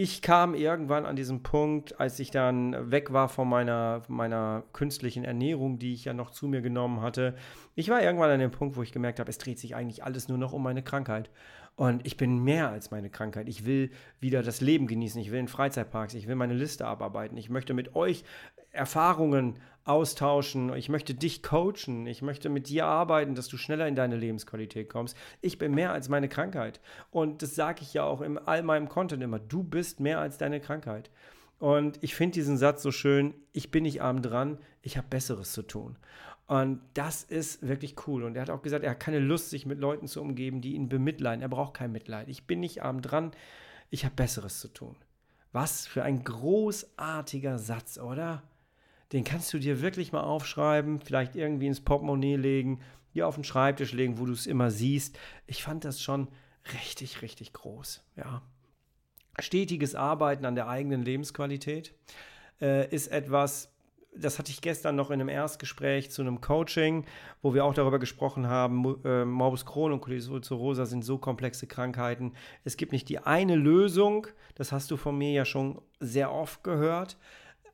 ich 0.00 0.22
kam 0.22 0.54
irgendwann 0.54 1.06
an 1.06 1.16
diesem 1.16 1.42
Punkt, 1.42 1.98
als 1.98 2.20
ich 2.20 2.30
dann 2.30 2.92
weg 2.92 3.12
war 3.12 3.28
von 3.28 3.48
meiner, 3.48 4.02
meiner 4.06 4.62
künstlichen 4.72 5.24
Ernährung, 5.24 5.80
die 5.80 5.92
ich 5.92 6.04
ja 6.04 6.14
noch 6.14 6.30
zu 6.30 6.46
mir 6.46 6.60
genommen 6.60 7.00
hatte. 7.00 7.34
Ich 7.74 7.88
war 7.88 8.00
irgendwann 8.00 8.30
an 8.30 8.38
dem 8.38 8.52
Punkt, 8.52 8.76
wo 8.76 8.82
ich 8.84 8.92
gemerkt 8.92 9.18
habe, 9.18 9.28
es 9.28 9.38
dreht 9.38 9.58
sich 9.58 9.74
eigentlich 9.74 10.04
alles 10.04 10.28
nur 10.28 10.38
noch 10.38 10.52
um 10.52 10.62
meine 10.62 10.84
Krankheit. 10.84 11.30
Und 11.78 12.04
ich 12.04 12.16
bin 12.16 12.42
mehr 12.42 12.70
als 12.70 12.90
meine 12.90 13.08
Krankheit. 13.08 13.48
Ich 13.48 13.64
will 13.64 13.92
wieder 14.18 14.42
das 14.42 14.60
Leben 14.60 14.88
genießen. 14.88 15.20
Ich 15.20 15.30
will 15.30 15.38
in 15.38 15.46
Freizeitparks. 15.46 16.14
Ich 16.14 16.26
will 16.26 16.34
meine 16.34 16.54
Liste 16.54 16.84
abarbeiten. 16.84 17.38
Ich 17.38 17.50
möchte 17.50 17.72
mit 17.72 17.94
euch 17.94 18.24
Erfahrungen 18.72 19.60
austauschen. 19.84 20.74
Ich 20.74 20.88
möchte 20.88 21.14
dich 21.14 21.40
coachen. 21.44 22.08
Ich 22.08 22.20
möchte 22.20 22.48
mit 22.48 22.68
dir 22.68 22.86
arbeiten, 22.86 23.36
dass 23.36 23.46
du 23.46 23.56
schneller 23.56 23.86
in 23.86 23.94
deine 23.94 24.16
Lebensqualität 24.16 24.88
kommst. 24.88 25.16
Ich 25.40 25.58
bin 25.58 25.72
mehr 25.72 25.92
als 25.92 26.08
meine 26.08 26.28
Krankheit. 26.28 26.80
Und 27.12 27.42
das 27.42 27.54
sage 27.54 27.82
ich 27.82 27.94
ja 27.94 28.02
auch 28.02 28.22
in 28.22 28.38
all 28.38 28.64
meinem 28.64 28.88
Content 28.88 29.22
immer. 29.22 29.38
Du 29.38 29.62
bist 29.62 30.00
mehr 30.00 30.18
als 30.18 30.36
deine 30.36 30.58
Krankheit. 30.58 31.12
Und 31.60 32.02
ich 32.02 32.16
finde 32.16 32.34
diesen 32.34 32.58
Satz 32.58 32.82
so 32.82 32.90
schön. 32.90 33.34
Ich 33.52 33.70
bin 33.70 33.84
nicht 33.84 34.02
arm 34.02 34.20
dran. 34.20 34.58
Ich 34.82 34.96
habe 34.96 35.06
Besseres 35.08 35.52
zu 35.52 35.62
tun. 35.62 35.96
Und 36.48 36.80
das 36.94 37.24
ist 37.24 37.66
wirklich 37.66 37.94
cool. 38.06 38.24
Und 38.24 38.34
er 38.34 38.42
hat 38.42 38.50
auch 38.50 38.62
gesagt, 38.62 38.82
er 38.82 38.92
hat 38.92 39.00
keine 39.00 39.18
Lust, 39.18 39.50
sich 39.50 39.66
mit 39.66 39.78
Leuten 39.78 40.08
zu 40.08 40.22
umgeben, 40.22 40.62
die 40.62 40.74
ihn 40.74 40.88
bemitleiden. 40.88 41.42
Er 41.42 41.48
braucht 41.48 41.74
kein 41.74 41.92
Mitleid. 41.92 42.28
Ich 42.28 42.46
bin 42.46 42.60
nicht 42.60 42.82
arm 42.82 43.02
dran. 43.02 43.32
Ich 43.90 44.06
habe 44.06 44.14
Besseres 44.14 44.58
zu 44.58 44.68
tun. 44.68 44.96
Was 45.52 45.86
für 45.86 46.02
ein 46.02 46.24
großartiger 46.24 47.58
Satz, 47.58 47.98
oder? 47.98 48.42
Den 49.12 49.24
kannst 49.24 49.52
du 49.52 49.58
dir 49.58 49.82
wirklich 49.82 50.10
mal 50.10 50.22
aufschreiben, 50.22 51.00
vielleicht 51.00 51.36
irgendwie 51.36 51.66
ins 51.66 51.82
Portemonnaie 51.82 52.36
legen, 52.36 52.80
hier 53.12 53.28
auf 53.28 53.34
den 53.34 53.44
Schreibtisch 53.44 53.92
legen, 53.92 54.18
wo 54.18 54.24
du 54.24 54.32
es 54.32 54.46
immer 54.46 54.70
siehst. 54.70 55.18
Ich 55.46 55.62
fand 55.62 55.84
das 55.84 56.00
schon 56.00 56.28
richtig, 56.72 57.20
richtig 57.20 57.52
groß. 57.52 58.02
Ja. 58.16 58.40
Stetiges 59.38 59.94
Arbeiten 59.94 60.46
an 60.46 60.54
der 60.54 60.68
eigenen 60.68 61.02
Lebensqualität 61.02 61.94
äh, 62.60 62.88
ist 62.88 63.08
etwas, 63.08 63.70
das 64.14 64.38
hatte 64.38 64.50
ich 64.50 64.60
gestern 64.60 64.96
noch 64.96 65.10
in 65.10 65.20
einem 65.20 65.28
Erstgespräch 65.28 66.10
zu 66.10 66.22
einem 66.22 66.40
Coaching, 66.40 67.04
wo 67.42 67.54
wir 67.54 67.64
auch 67.64 67.74
darüber 67.74 67.98
gesprochen 67.98 68.48
haben, 68.48 69.02
äh, 69.04 69.24
Morbus 69.24 69.64
Crohn 69.64 69.92
und 69.92 70.00
Cholesterosa 70.00 70.86
sind 70.86 71.04
so 71.04 71.18
komplexe 71.18 71.66
Krankheiten. 71.66 72.32
Es 72.64 72.76
gibt 72.76 72.92
nicht 72.92 73.08
die 73.08 73.20
eine 73.20 73.54
Lösung, 73.54 74.26
das 74.54 74.72
hast 74.72 74.90
du 74.90 74.96
von 74.96 75.16
mir 75.16 75.32
ja 75.32 75.44
schon 75.44 75.80
sehr 76.00 76.32
oft 76.32 76.64
gehört, 76.64 77.16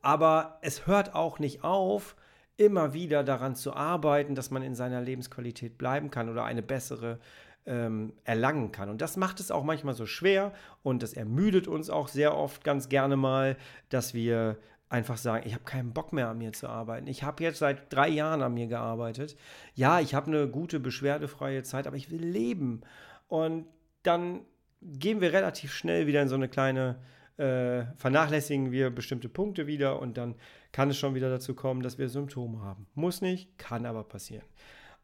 aber 0.02 0.58
es 0.60 0.86
hört 0.86 1.14
auch 1.14 1.38
nicht 1.38 1.64
auf, 1.64 2.16
immer 2.56 2.92
wieder 2.92 3.24
daran 3.24 3.56
zu 3.56 3.74
arbeiten, 3.74 4.34
dass 4.34 4.50
man 4.50 4.62
in 4.62 4.74
seiner 4.74 5.00
Lebensqualität 5.00 5.78
bleiben 5.78 6.10
kann 6.10 6.28
oder 6.28 6.44
eine 6.44 6.62
bessere 6.62 7.18
ähm, 7.66 8.12
erlangen 8.24 8.70
kann. 8.72 8.90
Und 8.90 9.00
das 9.00 9.16
macht 9.16 9.40
es 9.40 9.50
auch 9.50 9.64
manchmal 9.64 9.94
so 9.94 10.06
schwer 10.06 10.52
und 10.82 11.02
das 11.02 11.14
ermüdet 11.14 11.66
uns 11.66 11.90
auch 11.90 12.08
sehr 12.08 12.36
oft 12.36 12.62
ganz 12.62 12.88
gerne 12.88 13.16
mal, 13.16 13.56
dass 13.88 14.14
wir 14.14 14.58
einfach 14.94 15.16
sagen, 15.16 15.44
ich 15.44 15.54
habe 15.54 15.64
keinen 15.64 15.92
Bock 15.92 16.12
mehr 16.12 16.28
an 16.28 16.38
mir 16.38 16.52
zu 16.52 16.68
arbeiten. 16.68 17.08
Ich 17.08 17.24
habe 17.24 17.42
jetzt 17.42 17.58
seit 17.58 17.92
drei 17.92 18.08
Jahren 18.08 18.42
an 18.42 18.54
mir 18.54 18.68
gearbeitet. 18.68 19.36
Ja, 19.74 19.98
ich 19.98 20.14
habe 20.14 20.28
eine 20.28 20.48
gute, 20.48 20.78
beschwerdefreie 20.78 21.64
Zeit, 21.64 21.88
aber 21.88 21.96
ich 21.96 22.12
will 22.12 22.24
leben. 22.24 22.82
Und 23.26 23.66
dann 24.04 24.42
gehen 24.80 25.20
wir 25.20 25.32
relativ 25.32 25.72
schnell 25.72 26.06
wieder 26.06 26.22
in 26.22 26.28
so 26.28 26.36
eine 26.36 26.48
kleine, 26.48 27.00
äh, 27.38 27.86
vernachlässigen 27.96 28.70
wir 28.70 28.90
bestimmte 28.90 29.28
Punkte 29.28 29.66
wieder 29.66 30.00
und 30.00 30.16
dann 30.16 30.36
kann 30.70 30.90
es 30.90 30.96
schon 30.96 31.16
wieder 31.16 31.28
dazu 31.28 31.54
kommen, 31.54 31.82
dass 31.82 31.98
wir 31.98 32.08
Symptome 32.08 32.60
haben. 32.60 32.86
Muss 32.94 33.20
nicht, 33.20 33.58
kann 33.58 33.86
aber 33.86 34.04
passieren. 34.04 34.46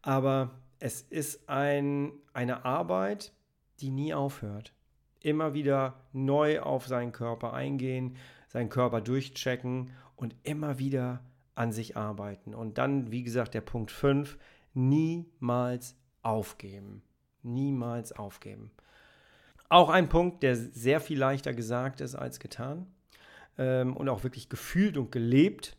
Aber 0.03 0.53
es 0.79 1.03
ist 1.03 1.49
ein, 1.49 2.13
eine 2.33 2.65
Arbeit, 2.65 3.33
die 3.81 3.91
nie 3.91 4.15
aufhört. 4.15 4.73
Immer 5.21 5.53
wieder 5.53 6.01
neu 6.13 6.61
auf 6.61 6.87
seinen 6.87 7.11
Körper 7.11 7.53
eingehen, 7.53 8.17
seinen 8.51 8.69
Körper 8.69 9.01
durchchecken 9.01 9.93
und 10.17 10.35
immer 10.43 10.79
wieder 10.79 11.23
an 11.55 11.73
sich 11.73 11.97
arbeiten. 11.97 12.53
Und 12.53 12.79
dann, 12.79 13.13
wie 13.13 13.23
gesagt, 13.23 13.55
der 13.55 13.61
Punkt 13.61 13.93
5, 13.93 14.37
niemals 14.75 15.97
aufgeben. 16.23 17.03
Niemals 17.43 18.13
aufgeben. 18.13 18.73
Auch 19.69 19.89
ein 19.89 20.09
Punkt, 20.09 20.43
der 20.43 20.57
sehr 20.57 21.01
viel 21.01 21.19
leichter 21.19 21.55
gesagt 21.55 22.01
ist 22.01 22.17
als 22.17 22.41
getan 22.41 22.89
ähm, 23.57 23.97
und 23.97 24.09
auch 24.09 24.25
wirklich 24.25 24.49
gefühlt 24.49 24.97
und 24.97 25.13
gelebt. 25.13 25.77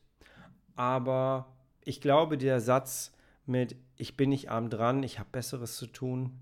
Aber 0.75 1.51
ich 1.83 1.99
glaube, 1.99 2.37
der 2.37 2.61
Satz 2.61 3.11
mit 3.45 3.75
Ich 3.97 4.15
bin 4.15 4.29
nicht 4.29 4.49
arm 4.49 4.69
dran, 4.69 5.03
ich 5.03 5.19
habe 5.19 5.29
Besseres 5.29 5.75
zu 5.75 5.87
tun, 5.87 6.39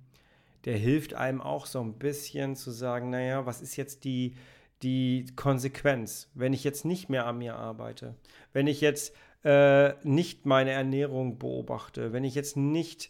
der 0.65 0.78
hilft 0.78 1.15
einem 1.15 1.42
auch 1.42 1.65
so 1.65 1.82
ein 1.82 1.94
bisschen 1.94 2.56
zu 2.56 2.70
sagen, 2.70 3.10
naja, 3.10 3.48
was 3.48 3.62
ist 3.62 3.78
jetzt 3.78 4.04
die, 4.04 4.36
die 4.82 5.26
Konsequenz, 5.36 6.30
wenn 6.34 6.54
ich 6.54 6.63
jetzt 6.63 6.86
nicht 6.86 7.10
mehr 7.10 7.26
an 7.26 7.38
mir 7.38 7.56
arbeite, 7.56 8.15
wenn 8.54 8.68
ich 8.68 8.82
jetzt 8.82 9.15
äh, 9.44 9.94
nicht 10.04 10.46
meine 10.46 10.72
Ernährung 10.72 11.39
beobachte, 11.39 12.13
wenn 12.13 12.24
ich 12.24 12.36
jetzt 12.36 12.58
nicht 12.58 13.10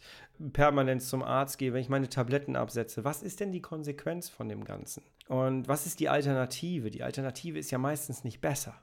permanent 0.53 1.01
zum 1.01 1.23
Arzt 1.23 1.58
gehe, 1.58 1.73
wenn 1.73 1.82
ich 1.82 1.89
meine 1.89 2.10
Tabletten 2.10 2.55
absetze, 2.55 3.03
was 3.03 3.23
ist 3.23 3.39
denn 3.39 3.51
die 3.51 3.62
Konsequenz 3.62 4.29
von 4.29 4.47
dem 4.47 4.63
Ganzen? 4.63 5.03
Und 5.27 5.67
was 5.67 5.86
ist 5.86 5.99
die 5.99 6.10
Alternative? 6.10 6.89
Die 6.89 7.03
Alternative 7.03 7.60
ist 7.60 7.71
ja 7.71 7.77
meistens 7.77 8.23
nicht 8.23 8.41
besser. 8.41 8.75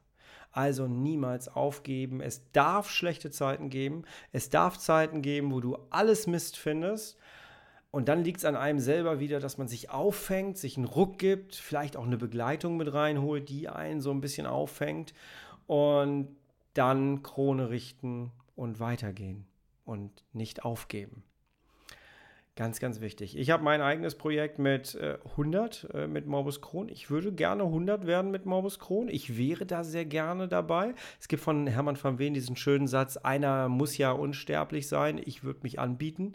Also 0.53 0.87
niemals 0.87 1.49
aufgeben. 1.49 2.21
Es 2.21 2.51
darf 2.53 2.91
schlechte 2.91 3.31
Zeiten 3.31 3.69
geben. 3.69 4.05
Es 4.33 4.49
darf 4.49 4.79
Zeiten 4.79 5.23
geben, 5.23 5.53
wo 5.53 5.61
du 5.61 5.77
alles 5.91 6.27
Mist 6.27 6.57
findest. 6.57 7.19
Und 7.97 8.11
dann 8.11 8.25
liegt 8.25 8.41
es 8.41 8.45
an 8.45 8.57
einem 8.57 8.79
selber 8.79 9.21
wieder, 9.21 9.41
dass 9.41 9.57
man 9.57 9.69
sich 9.69 9.89
auffängt, 9.89 10.59
sich 10.59 10.77
einen 10.77 10.85
Ruck 10.85 11.19
gibt, 11.19 11.55
vielleicht 11.55 11.97
auch 11.97 12.05
eine 12.05 12.19
Begleitung 12.19 12.77
mit 12.77 12.93
reinholt, 12.93 13.49
die 13.49 13.71
einen 13.71 14.03
so 14.03 14.11
ein 14.11 14.21
bisschen 14.21 14.47
auffängt 14.47 15.15
und 15.67 16.29
dann 16.75 17.23
Krone 17.23 17.71
richten 17.71 18.33
und 18.55 18.81
weitergehen 18.81 19.47
und 19.87 20.11
nicht 20.35 20.63
aufgeben. 20.63 21.23
Ganz, 22.57 22.81
ganz 22.81 23.03
wichtig. 23.03 23.37
Ich 23.37 23.51
habe 23.51 23.63
mein 23.63 23.83
eigenes 23.83 24.15
Projekt 24.15 24.59
mit 24.59 24.95
äh, 24.95 25.19
100 25.33 25.89
äh, 25.93 26.07
mit 26.07 26.27
Morbus 26.27 26.63
Crohn. 26.63 26.89
Ich 26.89 27.11
würde 27.11 27.31
gerne 27.31 27.65
100 27.65 28.07
werden 28.07 28.31
mit 28.31 28.47
Morbus 28.47 28.79
Crohn. 28.79 29.09
Ich 29.11 29.37
wäre 29.37 29.67
da 29.67 29.85
sehr 29.85 30.07
gerne 30.07 30.49
dabei. 30.49 30.95
Es 31.21 31.29
gibt 31.29 31.43
von 31.43 31.67
Hermann 31.67 32.03
van 32.03 32.19
Ween 32.19 32.33
diesen 32.33 32.57
schönen 32.57 32.87
Satz, 32.87 33.19
einer 33.19 33.69
muss 33.69 33.99
ja 33.99 34.11
unsterblich 34.13 34.89
sein. 34.89 35.21
Ich 35.23 35.45
würde 35.45 35.61
mich 35.65 35.79
anbieten. 35.79 36.33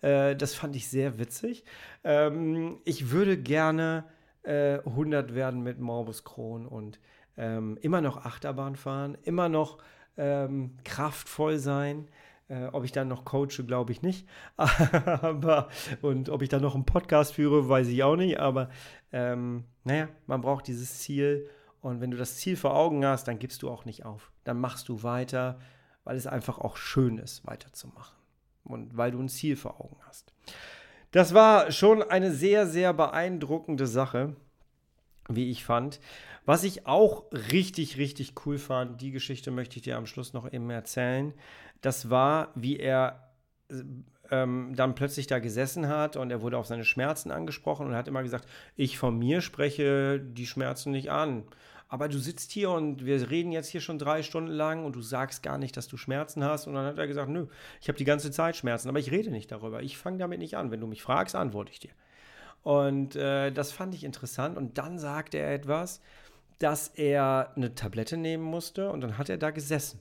Äh, 0.00 0.36
das 0.36 0.54
fand 0.54 0.76
ich 0.76 0.88
sehr 0.88 1.18
witzig. 1.18 1.64
Ähm, 2.04 2.78
ich 2.84 3.10
würde 3.10 3.36
gerne 3.36 4.04
100 4.44 5.30
äh, 5.30 5.34
werden 5.34 5.64
mit 5.64 5.80
Morbus 5.80 6.22
Crohn 6.22 6.66
und 6.66 7.00
ähm, 7.36 7.78
immer 7.80 8.00
noch 8.00 8.24
Achterbahn 8.24 8.76
fahren, 8.76 9.18
immer 9.24 9.48
noch 9.48 9.78
ähm, 10.16 10.76
kraftvoll 10.84 11.58
sein. 11.58 12.06
Äh, 12.48 12.66
ob 12.66 12.84
ich 12.84 12.92
dann 12.92 13.08
noch 13.08 13.24
coache, 13.24 13.64
glaube 13.66 13.92
ich 13.92 14.02
nicht. 14.02 14.26
aber, 14.56 15.68
und 16.02 16.28
ob 16.28 16.42
ich 16.42 16.48
dann 16.48 16.62
noch 16.62 16.74
einen 16.74 16.84
Podcast 16.84 17.34
führe, 17.34 17.68
weiß 17.68 17.88
ich 17.88 18.02
auch 18.02 18.16
nicht. 18.16 18.38
Aber 18.38 18.68
ähm, 19.12 19.64
naja, 19.84 20.08
man 20.26 20.40
braucht 20.40 20.66
dieses 20.66 20.98
Ziel. 20.98 21.48
Und 21.80 22.00
wenn 22.00 22.10
du 22.10 22.16
das 22.16 22.36
Ziel 22.36 22.56
vor 22.56 22.74
Augen 22.74 23.04
hast, 23.04 23.28
dann 23.28 23.38
gibst 23.38 23.62
du 23.62 23.70
auch 23.70 23.84
nicht 23.84 24.04
auf. 24.04 24.32
Dann 24.44 24.58
machst 24.58 24.88
du 24.88 25.02
weiter, 25.02 25.58
weil 26.04 26.16
es 26.16 26.26
einfach 26.26 26.58
auch 26.58 26.76
schön 26.76 27.18
ist, 27.18 27.46
weiterzumachen. 27.46 28.16
Und 28.64 28.96
weil 28.96 29.10
du 29.10 29.20
ein 29.20 29.28
Ziel 29.28 29.56
vor 29.56 29.80
Augen 29.80 29.98
hast. 30.06 30.32
Das 31.10 31.32
war 31.32 31.70
schon 31.70 32.02
eine 32.02 32.32
sehr, 32.32 32.66
sehr 32.66 32.92
beeindruckende 32.92 33.86
Sache, 33.86 34.34
wie 35.28 35.50
ich 35.50 35.64
fand. 35.64 36.00
Was 36.46 36.64
ich 36.64 36.86
auch 36.86 37.24
richtig, 37.32 37.96
richtig 37.96 38.34
cool 38.44 38.58
fand, 38.58 39.00
die 39.00 39.12
Geschichte 39.12 39.50
möchte 39.50 39.76
ich 39.76 39.82
dir 39.82 39.96
am 39.96 40.06
Schluss 40.06 40.32
noch 40.32 40.52
eben 40.52 40.68
erzählen. 40.70 41.32
Das 41.84 42.08
war, 42.08 42.48
wie 42.54 42.78
er 42.78 43.28
ähm, 44.30 44.72
dann 44.74 44.94
plötzlich 44.94 45.26
da 45.26 45.38
gesessen 45.38 45.86
hat 45.86 46.16
und 46.16 46.30
er 46.30 46.40
wurde 46.40 46.56
auf 46.56 46.66
seine 46.66 46.86
Schmerzen 46.86 47.30
angesprochen 47.30 47.86
und 47.86 47.94
hat 47.94 48.08
immer 48.08 48.22
gesagt, 48.22 48.48
ich 48.74 48.96
von 48.96 49.18
mir 49.18 49.42
spreche 49.42 50.18
die 50.18 50.46
Schmerzen 50.46 50.92
nicht 50.92 51.10
an. 51.10 51.42
Aber 51.88 52.08
du 52.08 52.16
sitzt 52.18 52.52
hier 52.52 52.70
und 52.70 53.04
wir 53.04 53.28
reden 53.28 53.52
jetzt 53.52 53.68
hier 53.68 53.82
schon 53.82 53.98
drei 53.98 54.22
Stunden 54.22 54.50
lang 54.50 54.86
und 54.86 54.96
du 54.96 55.02
sagst 55.02 55.42
gar 55.42 55.58
nicht, 55.58 55.76
dass 55.76 55.86
du 55.86 55.98
Schmerzen 55.98 56.42
hast. 56.42 56.66
Und 56.66 56.72
dann 56.72 56.86
hat 56.86 56.96
er 56.96 57.06
gesagt, 57.06 57.28
nö, 57.28 57.48
ich 57.82 57.88
habe 57.88 57.98
die 57.98 58.06
ganze 58.06 58.30
Zeit 58.30 58.56
Schmerzen, 58.56 58.88
aber 58.88 58.98
ich 58.98 59.10
rede 59.10 59.30
nicht 59.30 59.52
darüber. 59.52 59.82
Ich 59.82 59.98
fange 59.98 60.16
damit 60.16 60.38
nicht 60.38 60.56
an. 60.56 60.70
Wenn 60.70 60.80
du 60.80 60.86
mich 60.86 61.02
fragst, 61.02 61.36
antworte 61.36 61.70
ich 61.70 61.80
dir. 61.80 61.92
Und 62.62 63.14
äh, 63.14 63.52
das 63.52 63.72
fand 63.72 63.94
ich 63.94 64.04
interessant. 64.04 64.56
Und 64.56 64.78
dann 64.78 64.98
sagte 64.98 65.36
er 65.36 65.52
etwas, 65.52 66.00
dass 66.58 66.88
er 66.88 67.52
eine 67.56 67.74
Tablette 67.74 68.16
nehmen 68.16 68.42
musste 68.42 68.90
und 68.90 69.02
dann 69.02 69.18
hat 69.18 69.28
er 69.28 69.36
da 69.36 69.50
gesessen 69.50 70.00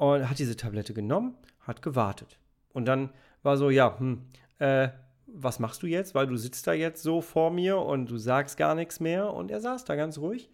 und 0.00 0.30
hat 0.30 0.38
diese 0.38 0.56
Tablette 0.56 0.94
genommen, 0.94 1.34
hat 1.60 1.82
gewartet. 1.82 2.38
Und 2.72 2.86
dann 2.86 3.10
war 3.42 3.58
so, 3.58 3.68
ja, 3.68 3.98
hm, 3.98 4.22
äh, 4.58 4.88
was 5.26 5.58
machst 5.58 5.82
du 5.82 5.86
jetzt? 5.86 6.14
Weil 6.14 6.26
du 6.26 6.36
sitzt 6.38 6.66
da 6.66 6.72
jetzt 6.72 7.02
so 7.02 7.20
vor 7.20 7.50
mir 7.50 7.76
und 7.76 8.10
du 8.10 8.16
sagst 8.16 8.56
gar 8.56 8.74
nichts 8.74 8.98
mehr. 8.98 9.30
Und 9.34 9.50
er 9.50 9.60
saß 9.60 9.84
da 9.84 9.96
ganz 9.96 10.16
ruhig 10.16 10.48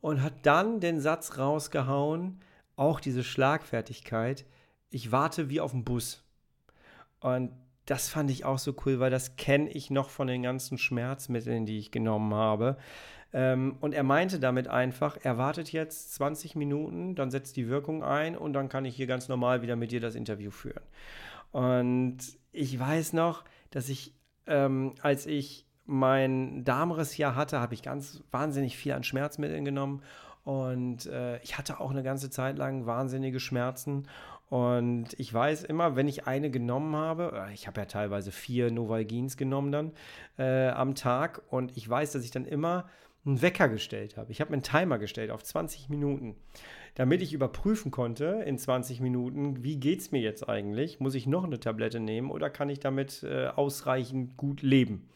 und 0.00 0.22
hat 0.22 0.34
dann 0.44 0.78
den 0.78 1.00
Satz 1.00 1.36
rausgehauen, 1.36 2.38
auch 2.76 3.00
diese 3.00 3.24
Schlagfertigkeit, 3.24 4.44
ich 4.90 5.10
warte 5.10 5.50
wie 5.50 5.60
auf 5.60 5.72
den 5.72 5.84
Bus. 5.84 6.22
Und 7.18 7.50
das 7.86 8.08
fand 8.08 8.30
ich 8.30 8.44
auch 8.44 8.58
so 8.58 8.74
cool, 8.84 9.00
weil 9.00 9.10
das 9.10 9.36
kenne 9.36 9.70
ich 9.70 9.90
noch 9.90 10.10
von 10.10 10.26
den 10.26 10.42
ganzen 10.42 10.76
Schmerzmitteln, 10.76 11.66
die 11.66 11.78
ich 11.78 11.90
genommen 11.90 12.34
habe. 12.34 12.76
Ähm, 13.32 13.76
und 13.80 13.94
er 13.94 14.02
meinte 14.02 14.40
damit 14.40 14.68
einfach, 14.68 15.16
er 15.22 15.38
wartet 15.38 15.72
jetzt 15.72 16.14
20 16.14 16.56
Minuten, 16.56 17.14
dann 17.14 17.30
setzt 17.30 17.56
die 17.56 17.68
Wirkung 17.68 18.02
ein 18.02 18.36
und 18.36 18.52
dann 18.52 18.68
kann 18.68 18.84
ich 18.84 18.96
hier 18.96 19.06
ganz 19.06 19.28
normal 19.28 19.62
wieder 19.62 19.76
mit 19.76 19.92
dir 19.92 20.00
das 20.00 20.14
Interview 20.14 20.50
führen. 20.50 20.82
Und 21.52 22.18
ich 22.52 22.78
weiß 22.78 23.12
noch, 23.12 23.44
dass 23.70 23.88
ich, 23.88 24.14
ähm, 24.46 24.94
als 25.00 25.26
ich 25.26 25.66
mein 25.84 26.64
Darmriss-Jahr 26.64 27.36
hatte, 27.36 27.60
habe 27.60 27.74
ich 27.74 27.82
ganz 27.82 28.22
wahnsinnig 28.30 28.76
viel 28.76 28.92
an 28.92 29.04
Schmerzmitteln 29.04 29.64
genommen. 29.64 30.02
Und 30.44 31.06
äh, 31.06 31.38
ich 31.42 31.58
hatte 31.58 31.80
auch 31.80 31.90
eine 31.90 32.02
ganze 32.02 32.30
Zeit 32.30 32.56
lang 32.58 32.86
wahnsinnige 32.86 33.40
Schmerzen. 33.40 34.08
Und 34.48 35.08
ich 35.18 35.32
weiß 35.32 35.64
immer, 35.64 35.96
wenn 35.96 36.06
ich 36.06 36.26
eine 36.26 36.50
genommen 36.50 36.94
habe, 36.94 37.46
äh, 37.48 37.54
ich 37.54 37.66
habe 37.66 37.80
ja 37.80 37.86
teilweise 37.86 38.30
vier 38.30 38.70
Novalgins 38.70 39.36
genommen 39.36 39.72
dann 39.72 39.92
äh, 40.38 40.68
am 40.68 40.94
Tag. 40.94 41.42
Und 41.50 41.76
ich 41.76 41.88
weiß, 41.88 42.12
dass 42.12 42.24
ich 42.24 42.30
dann 42.30 42.44
immer 42.44 42.88
einen 43.26 43.42
Wecker 43.42 43.68
gestellt 43.68 44.16
habe. 44.16 44.30
Ich 44.30 44.40
habe 44.40 44.52
einen 44.52 44.62
Timer 44.62 44.98
gestellt 44.98 45.32
auf 45.32 45.42
20 45.42 45.88
Minuten, 45.88 46.36
damit 46.94 47.22
ich 47.22 47.32
überprüfen 47.32 47.90
konnte 47.90 48.44
in 48.46 48.56
20 48.56 49.00
Minuten, 49.00 49.64
wie 49.64 49.78
geht 49.80 50.00
es 50.00 50.12
mir 50.12 50.20
jetzt 50.20 50.48
eigentlich? 50.48 51.00
Muss 51.00 51.14
ich 51.14 51.26
noch 51.26 51.44
eine 51.44 51.58
Tablette 51.58 51.98
nehmen 51.98 52.30
oder 52.30 52.50
kann 52.50 52.68
ich 52.68 52.78
damit 52.78 53.24
äh, 53.24 53.48
ausreichend 53.48 54.36
gut 54.36 54.62
leben? 54.62 55.08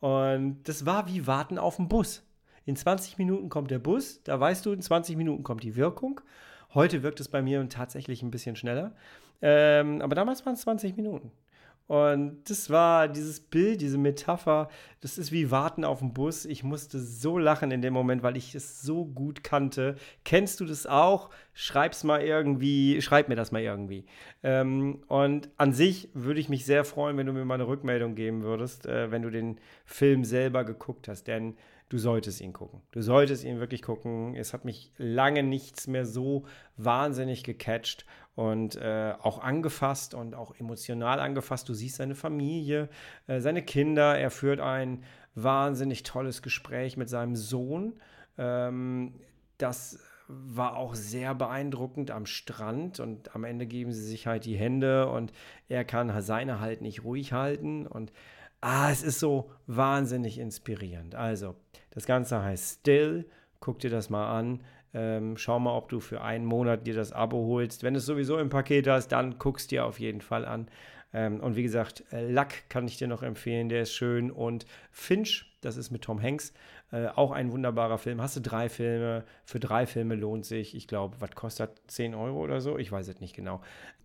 Und 0.00 0.62
das 0.64 0.86
war 0.86 1.08
wie 1.08 1.26
Warten 1.26 1.58
auf 1.58 1.76
den 1.76 1.88
Bus. 1.88 2.26
In 2.64 2.76
20 2.76 3.18
Minuten 3.18 3.48
kommt 3.50 3.70
der 3.70 3.80
Bus, 3.80 4.22
da 4.22 4.38
weißt 4.40 4.64
du, 4.64 4.72
in 4.72 4.80
20 4.80 5.16
Minuten 5.16 5.42
kommt 5.42 5.62
die 5.62 5.76
Wirkung. 5.76 6.20
Heute 6.74 7.02
wirkt 7.02 7.20
es 7.20 7.28
bei 7.28 7.42
mir 7.42 7.68
tatsächlich 7.68 8.22
ein 8.22 8.30
bisschen 8.30 8.56
schneller. 8.56 8.94
Ähm, 9.42 10.00
aber 10.00 10.14
damals 10.14 10.46
waren 10.46 10.54
es 10.54 10.62
20 10.62 10.96
Minuten. 10.96 11.32
Und 11.88 12.48
das 12.48 12.70
war 12.70 13.08
dieses 13.08 13.40
Bild, 13.40 13.80
diese 13.82 13.98
Metapher, 13.98 14.70
das 15.00 15.18
ist 15.18 15.32
wie 15.32 15.50
Warten 15.50 15.84
auf 15.84 15.98
den 15.98 16.14
Bus. 16.14 16.46
Ich 16.46 16.62
musste 16.64 16.98
so 16.98 17.36
lachen 17.36 17.70
in 17.70 17.82
dem 17.82 17.92
Moment, 17.92 18.22
weil 18.22 18.36
ich 18.36 18.54
es 18.54 18.80
so 18.80 19.04
gut 19.04 19.44
kannte. 19.44 19.96
Kennst 20.24 20.60
du 20.60 20.64
das 20.64 20.86
auch? 20.86 21.28
Schreib's 21.52 22.02
mal 22.02 22.22
irgendwie, 22.22 23.02
schreib 23.02 23.28
mir 23.28 23.34
das 23.34 23.52
mal 23.52 23.60
irgendwie. 23.60 24.06
Ähm, 24.42 25.02
und 25.08 25.50
an 25.58 25.72
sich 25.74 26.08
würde 26.14 26.40
ich 26.40 26.48
mich 26.48 26.64
sehr 26.64 26.84
freuen, 26.84 27.18
wenn 27.18 27.26
du 27.26 27.34
mir 27.34 27.44
mal 27.44 27.54
eine 27.54 27.66
Rückmeldung 27.66 28.14
geben 28.14 28.42
würdest, 28.42 28.86
äh, 28.86 29.10
wenn 29.10 29.20
du 29.20 29.30
den 29.30 29.58
Film 29.84 30.24
selber 30.24 30.64
geguckt 30.64 31.08
hast. 31.08 31.26
Denn 31.26 31.56
du 31.92 31.98
solltest 31.98 32.40
ihn 32.40 32.52
gucken. 32.52 32.82
Du 32.90 33.02
solltest 33.02 33.44
ihn 33.44 33.60
wirklich 33.60 33.82
gucken. 33.82 34.34
Es 34.34 34.52
hat 34.52 34.64
mich 34.64 34.92
lange 34.96 35.42
nichts 35.42 35.86
mehr 35.86 36.06
so 36.06 36.44
wahnsinnig 36.76 37.44
gecatcht 37.44 38.06
und 38.34 38.76
äh, 38.76 39.14
auch 39.20 39.40
angefasst 39.40 40.14
und 40.14 40.34
auch 40.34 40.54
emotional 40.58 41.20
angefasst. 41.20 41.68
Du 41.68 41.74
siehst 41.74 41.96
seine 41.96 42.14
Familie, 42.14 42.88
äh, 43.26 43.40
seine 43.40 43.62
Kinder. 43.62 44.18
Er 44.18 44.30
führt 44.30 44.60
ein 44.60 45.04
wahnsinnig 45.34 46.02
tolles 46.02 46.42
Gespräch 46.42 46.96
mit 46.96 47.08
seinem 47.08 47.36
Sohn, 47.36 47.94
ähm, 48.38 49.14
das 49.58 49.98
war 50.28 50.76
auch 50.76 50.94
sehr 50.94 51.34
beeindruckend 51.34 52.10
am 52.10 52.26
Strand 52.26 53.00
und 53.00 53.34
am 53.34 53.44
Ende 53.44 53.66
geben 53.66 53.92
sie 53.92 54.02
sich 54.02 54.26
halt 54.26 54.44
die 54.44 54.56
Hände 54.56 55.08
und 55.08 55.32
er 55.68 55.84
kann 55.84 56.20
seine 56.22 56.58
halt 56.58 56.80
nicht 56.80 57.04
ruhig 57.04 57.32
halten 57.32 57.86
und 57.86 58.12
ah, 58.62 58.90
es 58.90 59.02
ist 59.02 59.18
so 59.20 59.50
wahnsinnig 59.66 60.38
inspirierend. 60.38 61.14
Also, 61.14 61.54
das 61.90 62.06
Ganze 62.06 62.42
heißt 62.42 62.80
Still, 62.80 63.26
guck 63.60 63.78
dir 63.80 63.90
das 63.90 64.08
mal 64.08 64.38
an. 64.38 64.62
Ähm, 64.94 65.36
schau 65.36 65.58
mal, 65.58 65.74
ob 65.76 65.88
du 65.88 66.00
für 66.00 66.22
einen 66.22 66.44
Monat 66.44 66.86
dir 66.86 66.94
das 66.94 67.12
Abo 67.12 67.46
holst. 67.46 67.82
Wenn 67.82 67.94
du 67.94 67.98
es 67.98 68.06
sowieso 68.06 68.38
im 68.38 68.50
Paket 68.50 68.88
hast, 68.88 69.08
dann 69.08 69.38
guckst 69.38 69.70
dir 69.70 69.86
auf 69.86 70.00
jeden 70.00 70.20
Fall 70.20 70.44
an. 70.44 70.68
Ähm, 71.14 71.40
und 71.40 71.56
wie 71.56 71.62
gesagt, 71.62 72.04
äh, 72.12 72.30
Luck 72.30 72.48
kann 72.68 72.86
ich 72.86 72.98
dir 72.98 73.08
noch 73.08 73.22
empfehlen, 73.22 73.68
der 73.68 73.82
ist 73.82 73.92
schön. 73.92 74.30
Und 74.30 74.66
Finch, 74.90 75.46
das 75.60 75.76
ist 75.76 75.90
mit 75.90 76.02
Tom 76.02 76.22
Hanks, 76.22 76.52
äh, 76.90 77.06
auch 77.08 77.32
ein 77.32 77.52
wunderbarer 77.52 77.98
Film. 77.98 78.20
Hast 78.20 78.36
du 78.36 78.40
drei 78.40 78.68
Filme? 78.68 79.24
Für 79.44 79.60
drei 79.60 79.86
Filme 79.86 80.14
lohnt 80.14 80.44
sich, 80.44 80.74
ich 80.74 80.86
glaube, 80.86 81.16
was 81.20 81.32
kostet 81.32 81.70
10 81.88 82.14
Euro 82.14 82.42
oder 82.42 82.60
so? 82.60 82.78
Ich 82.78 82.92
weiß 82.92 83.08
es 83.08 83.20
nicht 83.20 83.34
genau. 83.34 83.60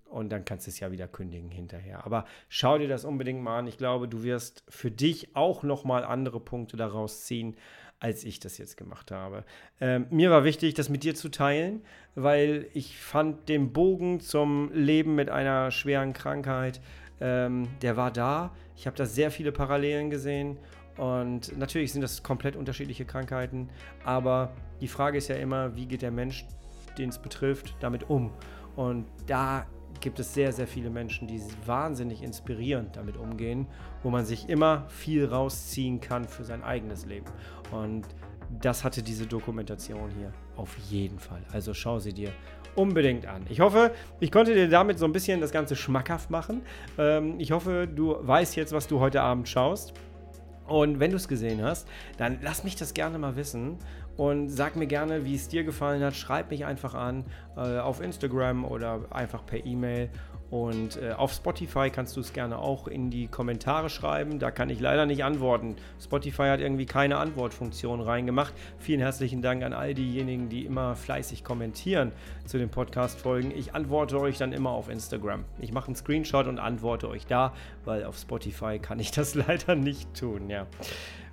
Und 0.10 0.30
dann 0.30 0.46
kannst 0.46 0.68
du 0.68 0.72
es 0.72 0.80
ja 0.80 0.92
wieder 0.92 1.08
kündigen 1.08 1.52
hinterher. 1.52 2.06
Aber 2.06 2.26
schau 2.50 2.78
dir 2.78 2.88
das 2.88 3.06
unbedingt 3.06 3.42
mal 3.42 3.60
an. 3.60 3.68
Ich 3.68 3.78
glaube, 3.78 4.08
du 4.08 4.24
wirst 4.24 4.64
für 4.70 4.90
dich 4.90 5.36
auch 5.36 5.64
nochmal 5.64 6.04
andere 6.04 6.40
Punkte 6.40 6.78
daraus 6.78 7.26
ziehen, 7.26 7.56
als 8.00 8.24
ich 8.24 8.40
das 8.40 8.58
jetzt 8.58 8.78
gemacht 8.78 9.12
habe. 9.12 9.44
Ähm, 9.82 10.06
mir 10.10 10.30
war 10.30 10.44
wichtig, 10.44 10.76
das 10.76 10.90
mit 10.90 11.04
dir 11.04 11.16
zu 11.16 11.30
teilen, 11.30 11.82
weil 12.16 12.68
ich 12.74 12.98
fand 12.98 13.50
den 13.50 13.74
Bogen 13.74 14.20
zum 14.20 14.72
Leben 14.74 15.16
mit 15.16 15.30
einer 15.30 15.72
schweren 15.72 16.14
Krankheit, 16.14 16.80
ähm, 17.20 17.68
der 17.82 17.98
war 17.98 18.12
da. 18.12 18.54
Ich 18.76 18.86
habe 18.86 18.96
da 18.96 19.06
sehr 19.06 19.32
viele 19.32 19.52
Parallelen 19.52 20.10
gesehen 20.10 20.58
und 20.98 21.58
natürlich 21.58 21.92
sind 21.92 22.02
das 22.02 22.22
komplett 22.22 22.56
unterschiedliche 22.56 23.06
Krankheiten, 23.06 23.70
aber 24.04 24.54
die 24.80 24.88
Frage 24.88 25.18
ist 25.18 25.28
ja 25.28 25.36
immer, 25.36 25.76
wie 25.76 25.88
geht 25.88 26.04
der 26.04 26.12
Mensch, 26.12 26.46
den 26.98 27.10
es 27.10 27.18
betrifft, 27.18 27.76
damit 27.80 28.10
um? 28.10 28.32
Und 28.76 29.06
da 29.26 29.66
gibt 30.02 30.20
es 30.20 30.34
sehr, 30.34 30.52
sehr 30.52 30.68
viele 30.68 30.90
Menschen, 30.90 31.28
die 31.28 31.42
wahnsinnig 31.66 32.24
inspirierend 32.24 32.96
damit 32.96 33.18
umgehen, 33.18 33.68
wo 34.04 34.10
man 34.10 34.26
sich 34.26 34.50
immer 34.50 34.86
viel 34.90 35.26
rausziehen 35.26 36.00
kann 36.02 36.28
für 36.28 36.44
sein 36.44 36.64
eigenes 36.64 37.06
Leben. 37.06 37.28
Und 37.72 38.06
das 38.62 38.84
hatte 38.84 39.04
diese 39.04 39.26
Dokumentation 39.26 40.10
hier 40.18 40.32
auf 40.56 40.76
jeden 40.90 41.20
Fall. 41.20 41.42
Also 41.52 41.74
schau 41.74 42.00
sie 42.00 42.14
dir 42.14 42.32
unbedingt 42.76 43.26
an. 43.26 43.46
Ich 43.50 43.60
hoffe, 43.60 43.92
ich 44.20 44.32
konnte 44.32 44.54
dir 44.54 44.70
damit 44.70 45.00
so 45.00 45.06
ein 45.06 45.12
bisschen 45.12 45.42
das 45.42 45.52
Ganze 45.52 45.76
schmackhaft 45.76 46.30
machen. 46.30 46.62
Ähm, 46.98 47.40
ich 47.40 47.52
hoffe, 47.52 47.88
du 47.88 48.16
weißt 48.20 48.56
jetzt, 48.56 48.72
was 48.72 48.88
du 48.88 49.00
heute 49.00 49.22
Abend 49.22 49.50
schaust. 49.50 49.94
Und 50.68 51.00
wenn 51.00 51.12
du 51.12 51.18
es 51.18 51.28
gesehen 51.28 51.64
hast, 51.64 51.88
dann 52.18 52.40
lass 52.42 52.64
mich 52.64 52.76
das 52.76 52.94
gerne 52.94 53.18
mal 53.18 53.36
wissen 53.36 53.78
und 54.18 54.50
sag 54.50 54.76
mir 54.76 54.88
gerne, 54.88 55.26
wie 55.26 55.36
es 55.36 55.48
dir 55.48 55.64
gefallen 55.64 56.04
hat. 56.04 56.16
Schreib 56.16 56.50
mich 56.52 56.66
einfach 56.66 56.96
an 56.96 57.24
äh, 57.56 57.78
auf 57.80 58.02
Instagram 58.02 58.66
oder 58.66 59.06
einfach 59.12 59.46
per 59.46 59.66
E-Mail. 59.66 60.10
Und 60.50 61.02
äh, 61.02 61.12
auf 61.12 61.34
Spotify 61.34 61.90
kannst 61.90 62.16
du 62.16 62.22
es 62.22 62.32
gerne 62.32 62.58
auch 62.58 62.88
in 62.88 63.10
die 63.10 63.28
Kommentare 63.28 63.90
schreiben. 63.90 64.40
Da 64.40 64.50
kann 64.50 64.70
ich 64.70 64.80
leider 64.80 65.06
nicht 65.06 65.24
antworten. 65.24 65.76
Spotify 66.02 66.44
hat 66.44 66.62
irgendwie 66.62 66.86
keine 66.86 67.18
Antwortfunktion 67.18 68.00
reingemacht. 68.00 68.54
Vielen 68.80 69.02
herzlichen 69.02 69.42
Dank 69.42 69.64
an 69.64 69.74
all 69.74 69.94
diejenigen, 69.94 70.48
die 70.48 70.66
immer 70.66 70.96
fleißig 70.96 71.44
kommentieren 71.44 72.14
zu 72.46 72.58
den 72.58 72.70
Podcast-Folgen. 72.70 73.52
Ich 73.52 73.76
antworte 73.76 74.20
euch 74.20 74.38
dann 74.38 74.54
immer 74.54 74.72
auf 74.72 74.90
Instagram. 74.90 75.44
Ich 75.60 75.74
mache 75.74 75.88
einen 75.88 75.96
Screenshot 75.96 76.48
und 76.48 76.60
antworte 76.60 77.10
euch 77.10 77.26
da, 77.26 77.54
weil 77.84 78.06
auf 78.06 78.18
Spotify 78.18 78.80
kann 78.80 79.00
ich 79.00 79.12
das 79.12 79.36
leider 79.36 79.76
nicht 79.76 80.14
tun. 80.14 80.50
Ja. 80.50 80.66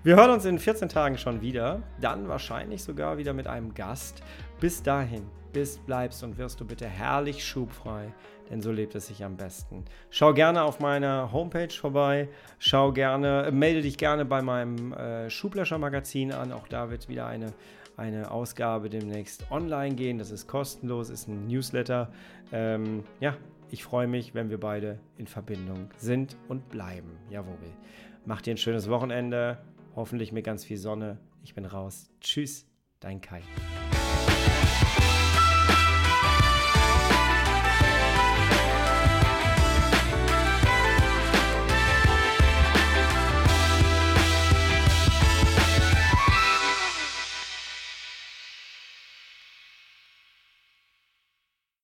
Wir 0.04 0.16
hören 0.16 0.32
uns 0.32 0.44
in 0.44 0.58
14 0.58 0.90
Tagen 0.90 1.16
schon 1.16 1.40
wieder. 1.40 1.82
Dann 1.98 2.28
wahrscheinlich 2.28 2.82
sogar 2.82 3.16
wieder 3.16 3.32
mit 3.32 3.46
einem 3.46 3.72
Gast. 3.72 4.22
Bis 4.60 4.82
dahin, 4.82 5.22
bist, 5.54 5.86
bleibst 5.86 6.22
und 6.22 6.36
wirst 6.36 6.60
du 6.60 6.66
bitte 6.66 6.86
herrlich 6.86 7.42
schubfrei, 7.42 8.12
denn 8.50 8.60
so 8.60 8.70
lebt 8.70 8.94
es 8.96 9.06
sich 9.06 9.24
am 9.24 9.38
besten. 9.38 9.86
Schau 10.10 10.34
gerne 10.34 10.62
auf 10.62 10.78
meiner 10.78 11.32
Homepage 11.32 11.70
vorbei. 11.72 12.28
Schau 12.58 12.92
gerne, 12.92 13.48
melde 13.50 13.80
dich 13.80 13.96
gerne 13.96 14.26
bei 14.26 14.42
meinem 14.42 14.92
äh, 14.92 15.30
Schublöscher-Magazin 15.30 16.32
an. 16.32 16.52
Auch 16.52 16.68
da 16.68 16.90
wird 16.90 17.08
wieder 17.08 17.26
eine 17.26 17.54
eine 17.96 18.30
Ausgabe 18.30 18.90
demnächst 18.90 19.50
online 19.50 19.94
gehen. 19.94 20.18
Das 20.18 20.30
ist 20.30 20.48
kostenlos, 20.48 21.08
ist 21.08 21.28
ein 21.28 21.46
Newsletter. 21.46 22.12
Ähm, 22.52 23.04
ja, 23.20 23.36
ich 23.70 23.84
freue 23.84 24.08
mich, 24.08 24.34
wenn 24.34 24.50
wir 24.50 24.58
beide 24.58 24.98
in 25.16 25.28
Verbindung 25.28 25.88
sind 25.96 26.36
und 26.48 26.68
bleiben. 26.68 27.16
Jawohl. 27.30 27.54
Mach 28.26 28.42
dir 28.42 28.52
ein 28.54 28.58
schönes 28.58 28.90
Wochenende. 28.90 29.58
Hoffentlich 29.96 30.32
mit 30.32 30.44
ganz 30.44 30.64
viel 30.64 30.76
Sonne. 30.76 31.18
Ich 31.42 31.54
bin 31.54 31.64
raus. 31.64 32.10
Tschüss, 32.20 32.66
dein 33.00 33.20
Kai. 33.20 33.42